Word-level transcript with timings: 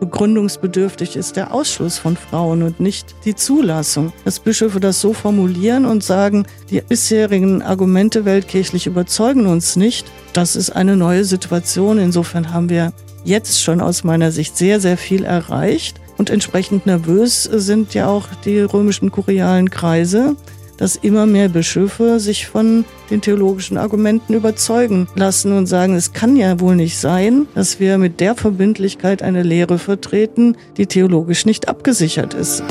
begründungsbedürftig 0.00 1.16
ist 1.16 1.36
der 1.36 1.52
Ausschluss 1.52 1.98
von 1.98 2.16
Frauen 2.16 2.62
und 2.62 2.80
nicht 2.80 3.14
die 3.24 3.34
Zulassung. 3.34 4.12
Dass 4.24 4.40
Bischöfe 4.40 4.80
das 4.80 5.00
so 5.00 5.12
formulieren 5.12 5.84
und 5.84 6.04
sagen, 6.04 6.46
die 6.70 6.80
bisherigen 6.80 7.62
Argumente 7.62 8.24
weltkirchlich 8.24 8.86
überzeugen 8.86 9.46
uns 9.46 9.76
nicht, 9.76 10.06
das 10.32 10.56
ist 10.56 10.70
eine 10.70 10.96
neue 10.96 11.24
Situation. 11.24 11.98
Insofern 11.98 12.52
haben 12.52 12.68
wir 12.68 12.92
jetzt 13.24 13.62
schon 13.62 13.80
aus 13.80 14.04
meiner 14.04 14.32
Sicht 14.32 14.56
sehr, 14.56 14.80
sehr 14.80 14.96
viel 14.96 15.24
erreicht. 15.24 16.00
Und 16.16 16.30
entsprechend 16.30 16.84
nervös 16.84 17.44
sind 17.44 17.94
ja 17.94 18.08
auch 18.08 18.26
die 18.44 18.58
römischen 18.58 19.12
kurialen 19.12 19.70
Kreise, 19.70 20.34
dass 20.78 20.96
immer 20.96 21.26
mehr 21.26 21.50
Bischöfe 21.50 22.18
sich 22.20 22.46
von 22.46 22.84
den 23.10 23.20
theologischen 23.20 23.76
Argumenten 23.76 24.32
überzeugen 24.32 25.08
lassen 25.14 25.52
und 25.52 25.66
sagen, 25.66 25.94
es 25.94 26.12
kann 26.12 26.36
ja 26.36 26.58
wohl 26.60 26.76
nicht 26.76 26.96
sein, 26.98 27.46
dass 27.54 27.80
wir 27.80 27.98
mit 27.98 28.20
der 28.20 28.34
Verbindlichkeit 28.34 29.22
eine 29.22 29.42
Lehre 29.42 29.78
vertreten, 29.78 30.56
die 30.76 30.86
theologisch 30.86 31.44
nicht 31.44 31.68
abgesichert 31.68 32.32
ist. 32.32 32.62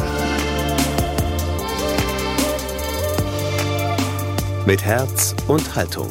Mit 4.66 4.84
Herz 4.84 5.36
und 5.48 5.76
Haltung. 5.76 6.08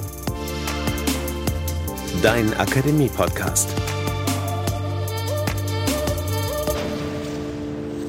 Dein 2.23 2.55
Akademie-Podcast. 2.55 3.69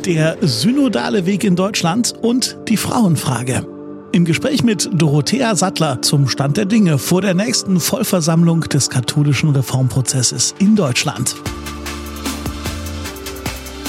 Der 0.06 0.38
synodale 0.40 1.26
Weg 1.26 1.44
in 1.44 1.58
Deutschland 1.58 2.14
und 2.22 2.58
die 2.70 2.78
Frauenfrage. 2.78 3.77
Im 4.18 4.26
Gespräch 4.26 4.64
mit 4.64 4.90
Dorothea 4.92 5.56
Sattler 5.56 6.02
zum 6.02 6.28
Stand 6.28 6.58
der 6.58 6.66
Dinge 6.66 6.98
vor 6.98 7.22
der 7.22 7.36
nächsten 7.36 7.80
Vollversammlung 7.80 8.62
des 8.62 8.90
katholischen 8.90 9.52
Reformprozesses 9.52 10.56
in 10.58 10.76
Deutschland. 10.76 11.36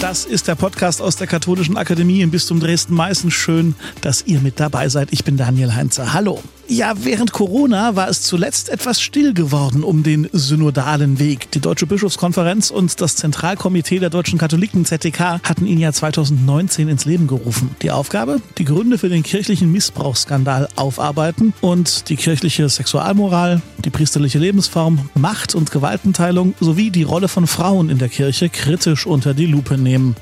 Das 0.03 0.27
ist 0.27 0.47
der 0.47 0.55
Podcast 0.55 1.01
aus 1.01 1.17
der 1.17 1.29
Katholischen 1.29 1.79
Akademie 1.79 2.21
im 2.21 2.31
Bistum 2.31 2.61
Dresden-Meißen. 2.61 3.31
Schön, 3.31 3.75
dass 4.03 4.27
ihr 4.27 4.41
mit 4.41 4.61
dabei 4.61 4.91
seid. 4.91 5.15
Ich 5.15 5.25
bin 5.25 5.39
Daniel 5.39 5.75
Heinze. 5.75 6.13
Hallo. 6.13 6.43
Ja, 6.71 6.93
während 7.03 7.33
Corona 7.33 7.97
war 7.97 8.11
es 8.11 8.21
zuletzt 8.21 8.69
etwas 8.69 9.01
still 9.01 9.33
geworden 9.33 9.83
um 9.83 10.03
den 10.03 10.29
synodalen 10.35 11.19
Weg. 11.19 11.51
Die 11.53 11.61
Deutsche 11.61 11.87
Bischofskonferenz 11.87 12.71
und 12.71 13.01
das 13.01 13.17
Zentralkomitee 13.17 14.01
der 14.01 14.11
deutschen 14.11 14.39
Katholiken 14.39 14.85
ZDK 14.85 15.41
hatten 15.43 15.65
ihn 15.65 15.79
ja 15.79 15.95
2019 15.95 16.89
ins 16.89 17.07
Leben 17.07 17.27
gerufen. 17.27 17.71
Die 17.81 17.91
Aufgabe? 17.91 18.43
Die 18.59 18.67
Gründe 18.67 18.99
für 18.99 19.09
den 19.09 19.23
kirchlichen 19.23 19.73
Missbrauchsskandal 19.73 20.69
aufarbeiten 20.77 21.55
und 21.63 22.11
die 22.11 22.17
kirchliche 22.17 22.69
Sexualmoral, 22.69 23.63
die 23.79 23.91
priesterliche 23.91 24.39
Lebensform, 24.39 25.09
Macht- 25.15 25.55
und 25.55 25.71
Gewaltenteilung 25.71 26.55
sowie 26.61 26.91
die 26.91 27.03
Rolle 27.03 27.29
von 27.29 27.47
Frauen 27.47 27.89
in 27.89 27.97
der 27.97 28.11
Kirche 28.11 28.51
kritisch 28.51 29.07
unter 29.07 29.33
die 29.33 29.47
Lupe 29.47 29.79
nehmen. 29.79 30.17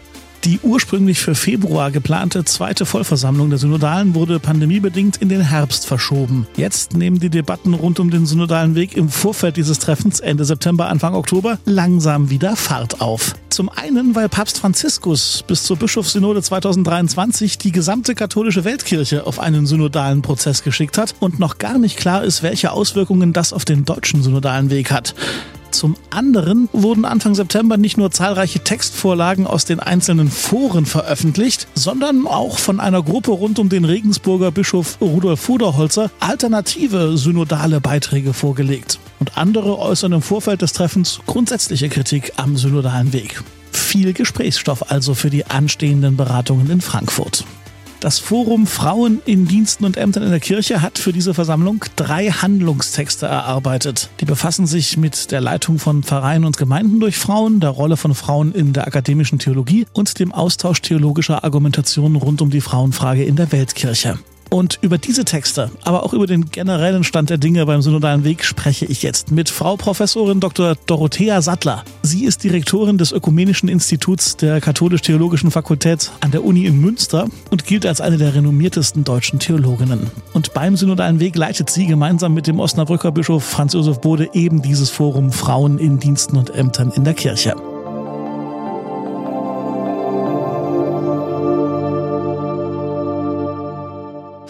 Die 0.47 0.61
ursprünglich 0.63 1.19
für 1.19 1.35
Februar 1.35 1.91
geplante 1.91 2.45
zweite 2.45 2.87
Vollversammlung 2.87 3.51
der 3.51 3.59
Synodalen 3.59 4.15
wurde 4.15 4.39
pandemiebedingt 4.39 5.17
in 5.17 5.29
den 5.29 5.41
Herbst 5.41 5.89
verschoben. 5.89 6.47
Jetzt 6.57 6.95
nehmen 6.95 7.19
die 7.19 7.31
Debatten 7.31 7.75
rund 7.75 7.99
um 7.99 8.13
den 8.13 8.27
synodalen 8.27 8.77
Weg 8.77 8.97
im 8.97 9.09
Vorfeld 9.09 9.57
dieses 9.57 9.81
Treffens 9.81 10.21
Ende 10.21 10.45
September, 10.45 10.87
Anfang 10.87 11.17
Oktober 11.17 11.59
langsam 11.65 12.31
wieder 12.31 12.55
Fahrt 12.55 13.01
auf. 13.01 13.35
Zum 13.49 13.69
einen, 13.69 14.15
weil 14.15 14.29
Papst 14.29 14.59
Franziskus 14.59 15.43
bis 15.49 15.65
zur 15.65 15.79
Bischofssynode 15.79 16.41
2023 16.41 17.59
die 17.59 17.73
gesamte 17.73 18.15
katholische 18.15 18.65
Weltkirche 18.65 19.27
auf 19.27 19.41
einen 19.41 19.67
synodalen 19.67 20.23
Prozess 20.23 20.63
geschickt 20.63 20.97
hat 20.97 21.17
und 21.19 21.41
noch 21.41 21.59
gar 21.59 21.77
nicht 21.77 21.97
klar 21.97 22.23
ist, 22.23 22.45
welche 22.45 22.71
Auswirkungen 22.71 23.33
das 23.33 23.53
auf 23.53 23.65
den 23.65 23.85
deutschen 23.85 24.23
synodalen 24.23 24.71
Weg 24.71 24.93
hat. 24.93 25.17
Zum 25.77 25.95
anderen 26.09 26.71
wurden 26.73 27.05
Anfang 27.05 27.35
September 27.35 27.77
nicht 27.77 27.99
nur 27.99 28.11
zahlreiche 28.11 28.61
Textvorlagen 28.61 29.47
aus 29.47 29.67
den 29.67 29.79
einzelnen 29.79 30.31
Foren 30.31 30.87
veröffentlicht, 30.87 31.69
sondern 31.75 32.27
auch 32.27 32.59
von 32.59 32.81
einer 32.81 33.03
Gruppe 33.03 33.33
rund 33.33 33.59
um 33.59 33.69
den 33.69 33.85
Regensburger 33.85 34.51
Bischof 34.51 34.97
Rudolf 35.03 35.39
Fuderholzer 35.39 36.11
alternative 36.19 37.19
synodale 37.19 37.83
Beiträge 37.83 38.33
vorgelegt. 38.33 38.99
Und 39.21 39.37
andere 39.37 39.79
äußern 39.79 40.13
im 40.13 40.23
Vorfeld 40.23 40.63
des 40.63 40.73
Treffens 40.73 41.21
grundsätzliche 41.27 41.91
Kritik 41.91 42.33
am 42.37 42.57
synodalen 42.57 43.13
Weg. 43.13 43.43
Viel 43.71 44.15
Gesprächsstoff 44.15 44.91
also 44.91 45.13
für 45.13 45.29
die 45.29 45.45
anstehenden 45.45 46.17
Beratungen 46.17 46.71
in 46.71 46.81
Frankfurt. 46.81 47.45
Das 48.01 48.19
Forum 48.19 48.67
Frauen 48.67 49.23
in 49.25 49.47
Diensten 49.47 49.85
und 49.85 49.97
Ämtern 49.97 50.23
in 50.23 50.31
der 50.31 50.41
Kirche 50.41 50.83
hat 50.83 50.99
für 50.99 51.13
diese 51.13 51.33
Versammlung 51.33 51.83
drei 51.97 52.29
Handlungstexte 52.31 53.27
erarbeitet. 53.27 54.11
Die 54.21 54.27
befassen 54.27 54.67
sich 54.67 54.99
mit 54.99 55.31
der 55.33 55.41
Leitung 55.41 55.79
von 55.79 56.03
Vereinen 56.03 56.45
und 56.45 56.59
Gemeinden 56.59 57.01
durch 57.01 57.17
Frauen, 57.17 57.59
der 57.61 57.71
Rolle 57.71 57.97
von 57.97 58.15
Frauen 58.15 58.53
in 58.53 58.75
der 58.75 58.87
akademischen 58.87 59.39
Theologie 59.39 59.87
und 59.95 60.19
dem 60.19 60.33
Austausch 60.33 60.83
theologischer 60.83 61.43
Argumentationen 61.43 62.17
rund 62.17 62.43
um 62.43 62.51
die 62.51 62.61
Frauenfrage 62.61 63.25
in 63.25 63.37
der 63.37 63.51
Weltkirche. 63.51 64.19
Und 64.51 64.79
über 64.81 64.99
diese 64.99 65.25
Texte, 65.25 65.71
aber 65.83 66.05
auch 66.05 66.13
über 66.13 66.27
den 66.27 66.51
generellen 66.51 67.05
Stand 67.05 67.31
der 67.31 67.39
Dinge 67.39 67.67
beim 67.67 67.83
synodalen 67.83 68.25
Weg 68.25 68.45
spreche 68.45 68.87
ich 68.87 69.03
jetzt 69.03 69.31
mit 69.31 69.49
Frau 69.49 69.77
Professorin 69.77 70.41
Dr. 70.41 70.77
Dorothea 70.87 71.43
Sattler. 71.43 71.85
Sie 72.03 72.25
ist 72.25 72.45
Direktorin 72.45 72.97
des 72.97 73.13
Ökumenischen 73.13 73.69
Instituts 73.69 74.37
der 74.37 74.61
Katholisch-Theologischen 74.61 75.51
Fakultät 75.51 76.13
an 76.21 76.31
der 76.31 76.45
Uni 76.45 76.67
in 76.67 76.81
Münster 76.81 77.29
und 77.51 77.67
gilt 77.67 77.85
als 77.87 78.01
eine 78.01 78.19
der 78.19 78.35
renommiertesten 78.35 79.05
deutschen 79.05 79.39
Theologinnen. 79.39 80.11
Und 80.33 80.55
beim 80.55 80.77
synodalen 80.77 81.19
Weg 81.19 81.37
leitet 81.37 81.69
sie 81.71 81.87
gemeinsam 81.87 82.33
mit 82.33 82.47
dem 82.47 82.61
Osnabrücker 82.61 83.11
Bischof 83.13 83.45
Franz 83.45 83.73
Josef 83.73 84.01
Bode 84.01 84.31
eben 84.33 84.63
dieses 84.63 84.91
Forum 84.91 85.33
Frauen 85.33 85.79
in 85.79 85.99
Diensten 85.99 86.37
und 86.37 86.55
Ämtern 86.55 86.93
in 86.93 87.05
der 87.05 87.15
Kirche. 87.15 87.57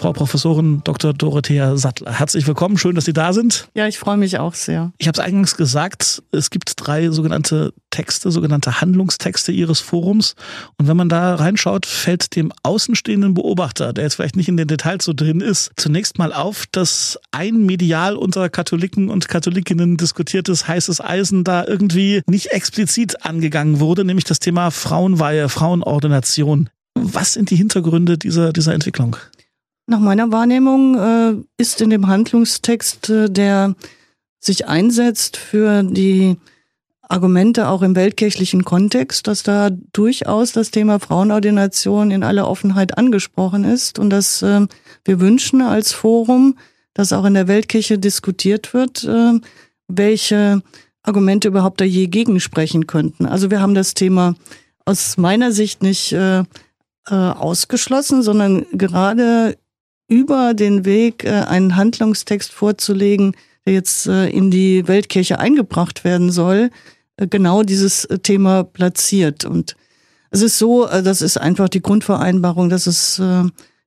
Frau 0.07 0.13
Professorin 0.13 0.83
Dr. 0.85 1.13
Dorothea 1.15 1.77
Sattler. 1.77 2.13
Herzlich 2.13 2.47
willkommen, 2.47 2.79
schön, 2.79 2.95
dass 2.95 3.07
Sie 3.07 3.13
da 3.13 3.33
sind. 3.33 3.67
Ja, 3.75 3.89
ich 3.89 3.99
freue 3.99 4.17
mich 4.17 4.39
auch 4.39 4.55
sehr. 4.55 4.93
Ich 4.99 5.09
habe 5.09 5.19
es 5.19 5.25
eingangs 5.25 5.57
gesagt, 5.57 6.23
es 6.31 6.51
gibt 6.51 6.75
drei 6.77 7.11
sogenannte 7.11 7.73
Texte, 7.91 8.31
sogenannte 8.31 8.81
Handlungstexte 8.81 9.51
Ihres 9.51 9.81
Forums. 9.81 10.37
Und 10.79 10.87
wenn 10.87 10.97
man 10.97 11.09
da 11.09 11.35
reinschaut, 11.35 11.87
fällt 11.87 12.37
dem 12.37 12.53
außenstehenden 12.63 13.35
Beobachter, 13.35 13.93
der 13.93 14.05
jetzt 14.05 14.15
vielleicht 14.15 14.37
nicht 14.37 14.47
in 14.47 14.57
den 14.57 14.69
Details 14.69 15.05
so 15.05 15.13
drin 15.13 15.41
ist, 15.41 15.73
zunächst 15.77 16.19
mal 16.19 16.33
auf, 16.33 16.67
dass 16.71 17.19
ein 17.33 17.67
medial 17.67 18.15
unter 18.15 18.49
Katholiken 18.49 19.11
und 19.11 19.27
Katholikinnen 19.27 19.97
diskutiertes 19.97 20.69
heißes 20.69 21.01
Eisen 21.01 21.43
da 21.43 21.67
irgendwie 21.67 22.23
nicht 22.29 22.53
explizit 22.53 23.27
angegangen 23.27 23.81
wurde, 23.81 24.05
nämlich 24.05 24.25
das 24.25 24.39
Thema 24.39 24.71
Frauenweihe, 24.71 25.49
Frauenordination. 25.49 26.71
Was 26.95 27.33
sind 27.33 27.51
die 27.51 27.57
Hintergründe 27.57 28.19
dieser, 28.19 28.53
dieser 28.53 28.73
Entwicklung? 28.73 29.17
Nach 29.89 30.01
meiner 30.01 30.33
Wahrnehmung 30.33 30.97
äh, 30.97 31.35
ist 31.59 31.81
in 31.81 31.91
dem 31.91 32.09
Handlungstext, 32.09 33.09
äh, 33.09 33.31
der 33.31 33.77
sich 34.41 34.67
einsetzt 34.67 35.37
für 35.37 35.85
die 35.85 36.37
Argumente 37.03 37.69
auch 37.69 37.83
im 37.83 37.95
weltkirchlichen 37.95 38.65
Kontext, 38.65 39.29
dass 39.29 39.45
da 39.45 39.71
durchaus 39.93 40.51
das 40.51 40.73
Thema 40.73 40.99
Frauenordination 40.99 42.11
in 42.11 42.25
aller 42.25 42.49
Offenheit 42.49 42.99
angesprochen 42.99 43.63
ist 43.63 44.01
und 44.01 44.11
dass 44.11 44.43
äh, 44.43 44.67
wir 45.05 45.21
wünschen 45.21 45.63
als 45.63 45.93
Forum, 45.93 46.59
dass 46.93 47.13
auch 47.13 47.25
in 47.25 47.35
der 47.35 47.47
Weltkirche 47.47 47.97
diskutiert 47.97 48.75
wird, 48.75 49.05
äh, 49.05 49.39
welche 49.87 50.63
Argumente 51.05 51.47
überhaupt 51.47 51.81
da 51.81 51.85
je 51.85 52.09
gegensprechen 52.09 52.89
könnten. 52.89 53.25
Also 53.27 53.53
wir 53.53 53.61
haben 53.61 53.77
das 53.77 53.95
Thema 53.95 54.35
aus 54.85 55.17
meiner 55.17 55.53
Sicht 55.53 55.83
nicht 55.83 56.13
äh 56.13 56.43
ausgeschlossen, 57.09 58.25
sondern 58.25 58.67
gerade 58.73 59.57
über 60.09 60.55
den 60.55 60.85
Weg, 60.85 61.25
äh, 61.25 61.31
einen 61.31 61.77
Handlungstext 61.77 62.53
vorzulegen, 62.53 63.37
der 63.65 63.75
jetzt 63.75 64.07
äh, 64.07 64.29
in 64.29 64.51
die 64.51 64.87
Weltkirche 64.87 65.39
eingebracht 65.39 66.05
werden 66.05 66.31
soll, 66.31 66.71
äh, 67.17 67.27
genau 67.27 67.63
dieses 67.63 68.07
Thema 68.23 68.65
platziert. 68.65 69.45
Und 69.45 69.77
es 70.31 70.43
ist 70.43 70.59
so, 70.59 70.87
das 70.87 71.23
ist 71.23 71.39
einfach 71.39 71.69
die 71.69 71.81
Grundvereinbarung, 71.81 72.69
dass 72.69 72.87
es 72.87 73.23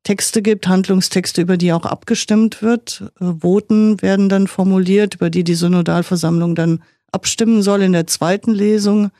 Texte 0.03 0.41
gibt, 0.41 0.67
Handlungstexte, 0.67 1.41
über 1.41 1.57
die 1.57 1.73
auch 1.73 1.85
abgestimmt 1.85 2.63
wird. 2.63 3.11
Voten 3.19 4.01
werden 4.01 4.29
dann 4.29 4.47
formuliert, 4.47 5.15
über 5.15 5.29
die 5.29 5.43
die 5.43 5.53
Synodalversammlung 5.53 6.55
dann 6.55 6.81
abstimmen 7.11 7.61
soll 7.61 7.81
in 7.81 7.91
der 7.91 8.07
zweiten 8.07 8.51
Lesung. 8.51 9.11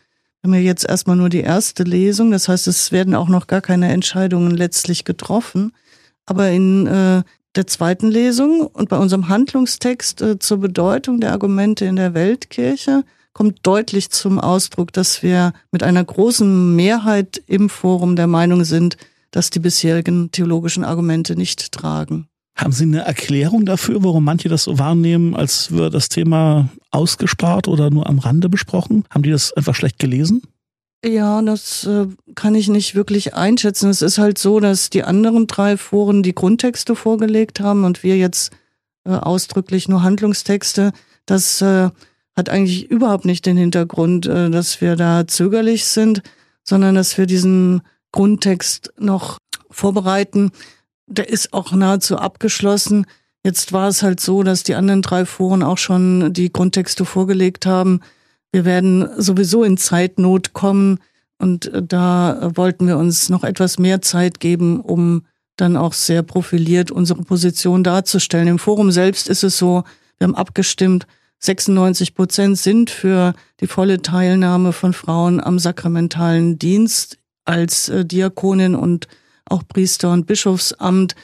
Wir 0.41 0.47
haben 0.47 0.53
ja 0.53 0.61
jetzt 0.61 0.87
erstmal 0.87 1.17
nur 1.17 1.29
die 1.29 1.41
erste 1.41 1.83
Lesung, 1.83 2.31
das 2.31 2.47
heißt, 2.47 2.67
es 2.67 2.91
werden 2.93 3.13
auch 3.13 3.27
noch 3.27 3.47
gar 3.47 3.61
keine 3.61 3.89
Entscheidungen 3.89 4.51
letztlich 4.51 5.03
getroffen. 5.03 5.73
Aber 6.29 6.49
in 6.51 6.85
äh, 6.85 7.23
der 7.55 7.67
zweiten 7.67 8.07
Lesung 8.07 8.61
und 8.61 8.87
bei 8.87 8.97
unserem 8.97 9.29
Handlungstext 9.29 10.21
äh, 10.21 10.39
zur 10.39 10.59
Bedeutung 10.59 11.19
der 11.19 11.31
Argumente 11.31 11.85
in 11.85 11.95
der 11.95 12.13
Weltkirche 12.13 13.03
kommt 13.33 13.59
deutlich 13.63 14.11
zum 14.11 14.39
Ausdruck, 14.39 14.93
dass 14.93 15.23
wir 15.23 15.53
mit 15.71 15.81
einer 15.81 16.03
großen 16.03 16.75
Mehrheit 16.75 17.41
im 17.47 17.69
Forum 17.69 18.15
der 18.15 18.27
Meinung 18.27 18.63
sind, 18.63 18.97
dass 19.31 19.49
die 19.49 19.59
bisherigen 19.59 20.31
theologischen 20.31 20.83
Argumente 20.83 21.35
nicht 21.35 21.71
tragen. 21.71 22.27
Haben 22.55 22.73
Sie 22.73 22.83
eine 22.83 22.99
Erklärung 22.99 23.65
dafür, 23.65 24.03
warum 24.03 24.23
manche 24.23 24.49
das 24.49 24.65
so 24.65 24.77
wahrnehmen, 24.77 25.35
als 25.35 25.71
würde 25.71 25.91
das 25.91 26.09
Thema 26.09 26.69
ausgespart 26.91 27.67
oder 27.67 27.89
nur 27.89 28.07
am 28.07 28.19
Rande 28.19 28.49
besprochen? 28.49 29.05
Haben 29.09 29.23
die 29.23 29.31
das 29.31 29.53
einfach 29.53 29.73
schlecht 29.73 29.97
gelesen? 29.97 30.43
Ja, 31.03 31.41
das 31.41 31.85
äh, 31.85 32.07
kann 32.35 32.55
ich 32.55 32.67
nicht 32.67 32.93
wirklich 32.93 33.33
einschätzen. 33.33 33.89
Es 33.89 34.01
ist 34.01 34.17
halt 34.17 34.37
so, 34.37 34.59
dass 34.59 34.89
die 34.89 35.03
anderen 35.03 35.47
drei 35.47 35.77
Foren 35.77 36.23
die 36.23 36.35
Grundtexte 36.35 36.93
vorgelegt 36.95 37.61
haben 37.61 37.85
und 37.85 38.03
wir 38.03 38.17
jetzt 38.17 38.51
äh, 39.05 39.11
ausdrücklich 39.11 39.87
nur 39.87 40.03
Handlungstexte. 40.03 40.91
Das 41.25 41.61
äh, 41.61 41.89
hat 42.35 42.49
eigentlich 42.49 42.91
überhaupt 42.91 43.23
nicht 43.23 43.45
den 43.45 43.55
Hintergrund, 43.55 44.25
äh, 44.25 44.49
dass 44.49 44.81
wir 44.81 44.97
da 44.97 45.25
zögerlich 45.25 45.85
sind, 45.85 46.21
sondern 46.63 46.95
dass 46.95 47.17
wir 47.17 47.27
diesen 47.27 47.81
Grundtext 48.11 48.91
noch 48.99 49.37
vorbereiten. 49.71 50.51
Der 51.07 51.29
ist 51.29 51.53
auch 51.53 51.71
nahezu 51.71 52.17
abgeschlossen. 52.17 53.05
Jetzt 53.45 53.71
war 53.71 53.87
es 53.87 54.03
halt 54.03 54.19
so, 54.19 54.43
dass 54.43 54.63
die 54.63 54.75
anderen 54.75 55.01
drei 55.01 55.25
Foren 55.25 55.63
auch 55.63 55.77
schon 55.77 56.33
die 56.33 56.51
Grundtexte 56.51 57.05
vorgelegt 57.05 57.65
haben. 57.65 58.01
Wir 58.51 58.65
werden 58.65 59.07
sowieso 59.17 59.63
in 59.63 59.77
Zeitnot 59.77 60.53
kommen 60.53 60.99
und 61.37 61.67
äh, 61.73 61.83
da 61.83 62.51
wollten 62.55 62.87
wir 62.87 62.97
uns 62.97 63.29
noch 63.29 63.43
etwas 63.43 63.79
mehr 63.79 64.01
Zeit 64.01 64.39
geben, 64.39 64.79
um 64.79 65.25
dann 65.55 65.77
auch 65.77 65.93
sehr 65.93 66.23
profiliert 66.23 66.91
unsere 66.91 67.21
Position 67.23 67.83
darzustellen. 67.83 68.47
Im 68.47 68.59
Forum 68.59 68.91
selbst 68.91 69.27
ist 69.27 69.43
es 69.43 69.57
so, 69.57 69.83
wir 70.17 70.27
haben 70.27 70.35
abgestimmt, 70.35 71.05
96 71.39 72.15
Prozent 72.15 72.57
sind 72.57 72.89
für 72.89 73.33
die 73.61 73.67
volle 73.67 74.01
Teilnahme 74.01 74.73
von 74.73 74.93
Frauen 74.93 75.39
am 75.39 75.57
sakramentalen 75.57 76.59
Dienst 76.59 77.17
als 77.45 77.89
äh, 77.89 78.05
Diakonin 78.05 78.75
und 78.75 79.07
auch 79.45 79.63
Priester 79.67 80.11
und 80.11 80.27
Bischofsamt. 80.27 81.15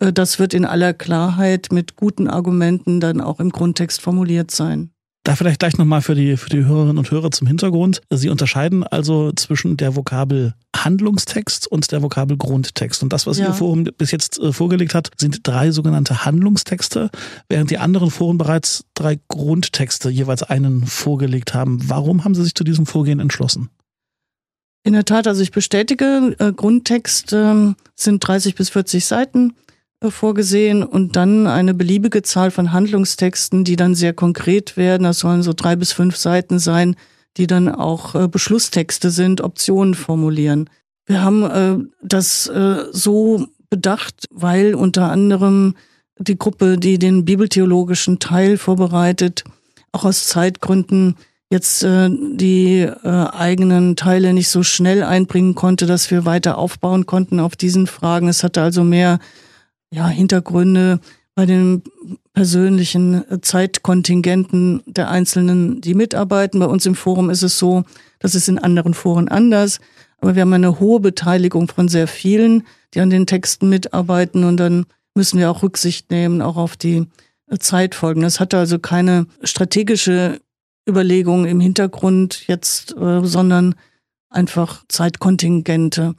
Äh, 0.00 0.12
das 0.12 0.38
wird 0.38 0.54
in 0.54 0.66
aller 0.66 0.92
Klarheit 0.92 1.68
mit 1.72 1.96
guten 1.96 2.28
Argumenten 2.28 3.00
dann 3.00 3.20
auch 3.20 3.40
im 3.40 3.50
Grundtext 3.50 4.02
formuliert 4.02 4.50
sein. 4.50 4.93
Da 5.24 5.36
vielleicht 5.36 5.58
gleich 5.58 5.78
nochmal 5.78 6.02
für 6.02 6.14
die, 6.14 6.36
für 6.36 6.50
die 6.50 6.66
Hörerinnen 6.66 6.98
und 6.98 7.10
Hörer 7.10 7.30
zum 7.30 7.46
Hintergrund. 7.46 8.02
Sie 8.10 8.28
unterscheiden 8.28 8.84
also 8.84 9.32
zwischen 9.32 9.78
der 9.78 9.96
Vokabel 9.96 10.52
Handlungstext 10.76 11.66
und 11.66 11.90
der 11.92 12.02
Vokabel 12.02 12.36
Grundtext. 12.36 13.02
Und 13.02 13.10
das, 13.10 13.26
was 13.26 13.38
ja. 13.38 13.46
Ihr 13.46 13.54
Forum 13.54 13.84
bis 13.84 14.10
jetzt 14.10 14.38
äh, 14.38 14.52
vorgelegt 14.52 14.94
hat, 14.94 15.10
sind 15.16 15.40
drei 15.42 15.70
sogenannte 15.70 16.26
Handlungstexte, 16.26 17.10
während 17.48 17.70
die 17.70 17.78
anderen 17.78 18.10
Foren 18.10 18.36
bereits 18.36 18.84
drei 18.92 19.18
Grundtexte, 19.28 20.10
jeweils 20.10 20.42
einen 20.42 20.84
vorgelegt 20.84 21.54
haben. 21.54 21.80
Warum 21.88 22.24
haben 22.24 22.34
Sie 22.34 22.44
sich 22.44 22.54
zu 22.54 22.62
diesem 22.62 22.84
Vorgehen 22.84 23.18
entschlossen? 23.18 23.70
In 24.82 24.92
der 24.92 25.06
Tat, 25.06 25.26
also 25.26 25.40
ich 25.40 25.52
bestätige, 25.52 26.36
äh, 26.38 26.52
Grundtext 26.52 27.32
äh, 27.32 27.72
sind 27.94 28.28
30 28.28 28.56
bis 28.56 28.68
40 28.68 29.06
Seiten 29.06 29.54
vorgesehen 30.08 30.82
und 30.82 31.16
dann 31.16 31.46
eine 31.46 31.74
beliebige 31.74 32.22
Zahl 32.22 32.50
von 32.50 32.72
Handlungstexten, 32.72 33.64
die 33.64 33.76
dann 33.76 33.94
sehr 33.94 34.12
konkret 34.12 34.76
werden. 34.76 35.04
Das 35.04 35.20
sollen 35.20 35.42
so 35.42 35.52
drei 35.54 35.76
bis 35.76 35.92
fünf 35.92 36.16
Seiten 36.16 36.58
sein, 36.58 36.96
die 37.36 37.46
dann 37.46 37.68
auch 37.68 38.14
äh, 38.14 38.28
Beschlusstexte 38.28 39.10
sind, 39.10 39.40
Optionen 39.40 39.94
formulieren. 39.94 40.68
Wir 41.06 41.22
haben 41.22 41.42
äh, 41.42 41.76
das 42.02 42.46
äh, 42.48 42.84
so 42.92 43.46
bedacht, 43.70 44.26
weil 44.30 44.74
unter 44.74 45.10
anderem 45.10 45.74
die 46.18 46.38
Gruppe, 46.38 46.78
die 46.78 46.98
den 46.98 47.24
bibeltheologischen 47.24 48.20
Teil 48.20 48.56
vorbereitet, 48.56 49.44
auch 49.92 50.04
aus 50.04 50.26
Zeitgründen 50.26 51.16
jetzt 51.50 51.82
äh, 51.82 52.08
die 52.10 52.80
äh, 52.80 53.08
eigenen 53.08 53.96
Teile 53.96 54.32
nicht 54.32 54.48
so 54.48 54.62
schnell 54.62 55.02
einbringen 55.02 55.54
konnte, 55.54 55.86
dass 55.86 56.10
wir 56.10 56.24
weiter 56.24 56.58
aufbauen 56.58 57.06
konnten 57.06 57.40
auf 57.40 57.56
diesen 57.56 57.86
Fragen. 57.86 58.28
Es 58.28 58.42
hatte 58.42 58.62
also 58.62 58.84
mehr 58.84 59.18
ja, 59.94 60.08
Hintergründe 60.08 60.98
bei 61.36 61.46
den 61.46 61.82
persönlichen 62.32 63.24
Zeitkontingenten 63.42 64.82
der 64.86 65.08
Einzelnen, 65.08 65.80
die 65.80 65.94
mitarbeiten. 65.94 66.60
Bei 66.60 66.66
uns 66.66 66.84
im 66.84 66.94
Forum 66.94 67.30
ist 67.30 67.42
es 67.42 67.58
so, 67.58 67.84
das 68.18 68.34
ist 68.34 68.48
in 68.48 68.58
anderen 68.58 68.94
Foren 68.94 69.28
anders. 69.28 69.80
Aber 70.18 70.34
wir 70.34 70.42
haben 70.42 70.52
eine 70.52 70.80
hohe 70.80 71.00
Beteiligung 71.00 71.68
von 71.68 71.88
sehr 71.88 72.08
vielen, 72.08 72.64
die 72.92 73.00
an 73.00 73.10
den 73.10 73.26
Texten 73.26 73.68
mitarbeiten 73.68 74.44
und 74.44 74.56
dann 74.58 74.86
müssen 75.14 75.38
wir 75.38 75.50
auch 75.50 75.62
Rücksicht 75.62 76.10
nehmen, 76.10 76.42
auch 76.42 76.56
auf 76.56 76.76
die 76.76 77.06
Zeitfolgen. 77.58 78.22
Das 78.22 78.40
hatte 78.40 78.58
also 78.58 78.78
keine 78.78 79.26
strategische 79.42 80.40
Überlegung 80.88 81.46
im 81.46 81.60
Hintergrund 81.60 82.48
jetzt, 82.48 82.96
äh, 82.96 83.24
sondern 83.24 83.74
einfach 84.28 84.84
Zeitkontingente. 84.88 86.14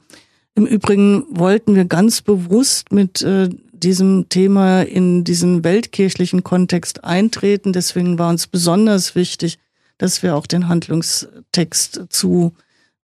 Im 0.54 0.66
Übrigen 0.66 1.24
wollten 1.28 1.74
wir 1.74 1.84
ganz 1.84 2.22
bewusst 2.22 2.90
mit 2.90 3.20
äh, 3.20 3.50
diesem 3.82 4.28
Thema 4.28 4.82
in 4.82 5.24
diesen 5.24 5.64
weltkirchlichen 5.64 6.44
Kontext 6.44 7.04
eintreten. 7.04 7.72
Deswegen 7.72 8.18
war 8.18 8.30
uns 8.30 8.46
besonders 8.46 9.14
wichtig, 9.14 9.58
dass 9.98 10.22
wir 10.22 10.36
auch 10.36 10.46
den 10.46 10.68
Handlungstext 10.68 12.06
zu 12.10 12.52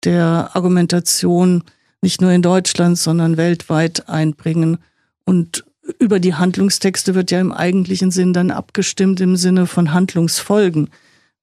der 0.03 0.51
Argumentation 0.53 1.63
nicht 2.01 2.21
nur 2.21 2.31
in 2.31 2.41
Deutschland, 2.41 2.97
sondern 2.97 3.37
weltweit 3.37 4.09
einbringen. 4.09 4.77
Und 5.25 5.63
über 5.99 6.19
die 6.19 6.33
Handlungstexte 6.33 7.15
wird 7.15 7.31
ja 7.31 7.39
im 7.39 7.51
eigentlichen 7.51 8.11
Sinn 8.11 8.33
dann 8.33 8.51
abgestimmt 8.51 9.21
im 9.21 9.35
Sinne 9.35 9.67
von 9.67 9.93
Handlungsfolgen. 9.93 10.89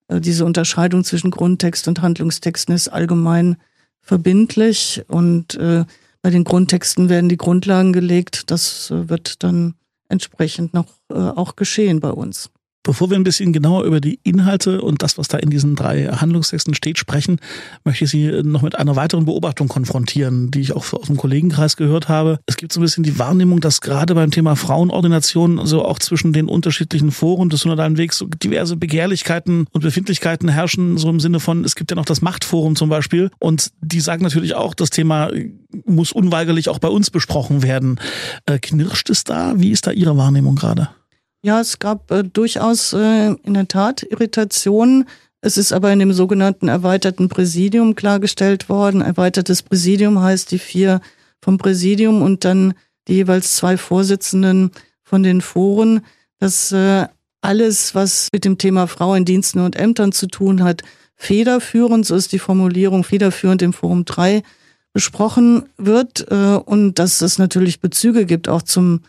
Äh, 0.09 0.21
diese 0.21 0.45
Unterscheidung 0.45 1.05
zwischen 1.05 1.31
Grundtext 1.31 1.89
und 1.89 2.03
Handlungstexten 2.03 2.75
ist 2.75 2.89
allgemein 2.89 3.57
verbindlich 4.01 5.03
und 5.09 5.55
äh, 5.55 5.85
bei 6.23 6.31
den 6.31 6.45
Grundtexten 6.45 7.09
werden 7.09 7.29
die 7.29 7.37
Grundlagen 7.37 7.93
gelegt. 7.93 8.51
Das 8.51 8.91
äh, 8.91 9.09
wird 9.09 9.43
dann 9.43 9.75
entsprechend 10.09 10.75
noch 10.75 10.87
äh, 11.11 11.15
auch 11.15 11.57
geschehen 11.57 12.01
bei 12.01 12.11
uns. 12.11 12.51
Bevor 12.83 13.11
wir 13.11 13.17
ein 13.17 13.25
bisschen 13.25 13.53
genauer 13.53 13.85
über 13.85 14.01
die 14.01 14.21
Inhalte 14.23 14.81
und 14.81 15.03
das, 15.03 15.19
was 15.19 15.29
da 15.29 15.37
in 15.37 15.51
diesen 15.51 15.77
drei 15.77 16.07
Handlungstexten 16.07 16.73
steht, 16.73 16.97
sprechen, 16.97 17.39
möchte 17.85 18.05
ich 18.05 18.11
Sie 18.11 18.31
noch 18.43 18.63
mit 18.63 18.79
einer 18.79 18.97
weiteren 18.97 19.27
Beobachtung 19.27 19.69
konfrontieren, 19.69 20.51
die 20.51 20.61
ich 20.61 20.73
auch 20.73 20.91
aus 20.95 21.09
dem 21.09 21.19
Kollegenkreis 21.19 21.77
gehört 21.77 22.09
habe. 22.09 22.41
Es 22.47 22.57
gibt 22.57 22.73
so 22.73 22.81
ein 22.81 22.83
bisschen 22.83 23.05
die 23.05 23.19
Wahrnehmung, 23.19 23.61
dass 23.61 23.83
gerade 23.83 24.15
beim 24.15 24.31
Thema 24.31 24.57
Frauenordination 24.57 25.67
so 25.67 25.85
auch 25.85 25.99
zwischen 25.99 26.33
den 26.33 26.49
unterschiedlichen 26.49 27.11
Foren 27.11 27.51
des 27.51 27.61
Synodalen 27.61 27.99
Wegs 27.99 28.17
so 28.17 28.27
diverse 28.27 28.77
Begehrlichkeiten 28.77 29.67
und 29.73 29.83
Befindlichkeiten 29.83 30.49
herrschen, 30.49 30.97
so 30.97 31.11
im 31.11 31.21
Sinne 31.21 31.39
von, 31.39 31.65
es 31.65 31.75
gibt 31.77 31.91
ja 31.91 31.97
noch 31.97 32.07
das 32.07 32.23
Machtforum 32.23 32.77
zum 32.77 32.89
Beispiel 32.89 33.31
und 33.39 33.73
die 33.83 34.01
sagen 34.01 34.23
natürlich 34.23 34.55
auch, 34.55 34.75
das 34.75 34.89
Thema 34.89 35.31
muss 35.85 36.13
unweigerlich 36.13 36.71
auch 36.71 36.79
bei 36.79 36.89
uns 36.89 37.11
besprochen 37.11 37.63
werden. 37.63 38.01
Äh, 38.47 38.59
knirscht 38.59 39.11
es 39.11 39.25
da? 39.25 39.53
Wie 39.57 39.71
ist 39.71 39.87
da 39.87 39.91
Ihre 39.91 40.17
Wahrnehmung 40.17 40.57
gerade? 40.57 40.89
Ja, 41.43 41.61
es 41.61 41.79
gab 41.79 42.11
äh, 42.11 42.23
durchaus 42.23 42.93
äh, 42.93 43.35
in 43.43 43.55
der 43.55 43.67
Tat 43.67 44.03
Irritationen. 44.03 45.07
Es 45.41 45.57
ist 45.57 45.73
aber 45.73 45.91
in 45.91 45.99
dem 45.99 46.13
sogenannten 46.13 46.69
erweiterten 46.69 47.31
Präsidium 47.31 47.95
klargestellt 47.95 48.69
worden. 48.69 49.01
Erweitertes 49.01 49.63
Präsidium 49.63 50.21
heißt 50.21 50.51
die 50.51 50.59
vier 50.59 51.01
vom 51.41 51.57
Präsidium 51.57 52.21
und 52.21 52.45
dann 52.45 52.75
die 53.09 53.15
jeweils 53.15 53.57
zwei 53.57 53.79
Vorsitzenden 53.79 54.71
von 55.03 55.23
den 55.23 55.41
Foren, 55.41 56.03
dass 56.39 56.73
äh, 56.73 57.07
alles, 57.41 57.95
was 57.95 58.29
mit 58.33 58.45
dem 58.45 58.59
Thema 58.59 58.87
Frau 58.87 59.15
in 59.15 59.25
Diensten 59.25 59.61
und 59.61 59.77
Ämtern 59.77 60.13
zu 60.13 60.27
tun 60.27 60.63
hat, 60.63 60.83
federführend, 61.17 62.05
so 62.05 62.17
ist 62.17 62.33
die 62.33 62.39
Formulierung, 62.39 63.03
federführend 63.03 63.63
im 63.63 63.73
Forum 63.73 64.05
3 64.05 64.43
besprochen 64.93 65.65
wird 65.79 66.27
äh, 66.31 66.57
und 66.57 66.99
dass 66.99 67.23
es 67.23 67.39
natürlich 67.39 67.81
Bezüge 67.81 68.27
gibt 68.27 68.49
auch 68.49 68.63
zum 68.63 69.01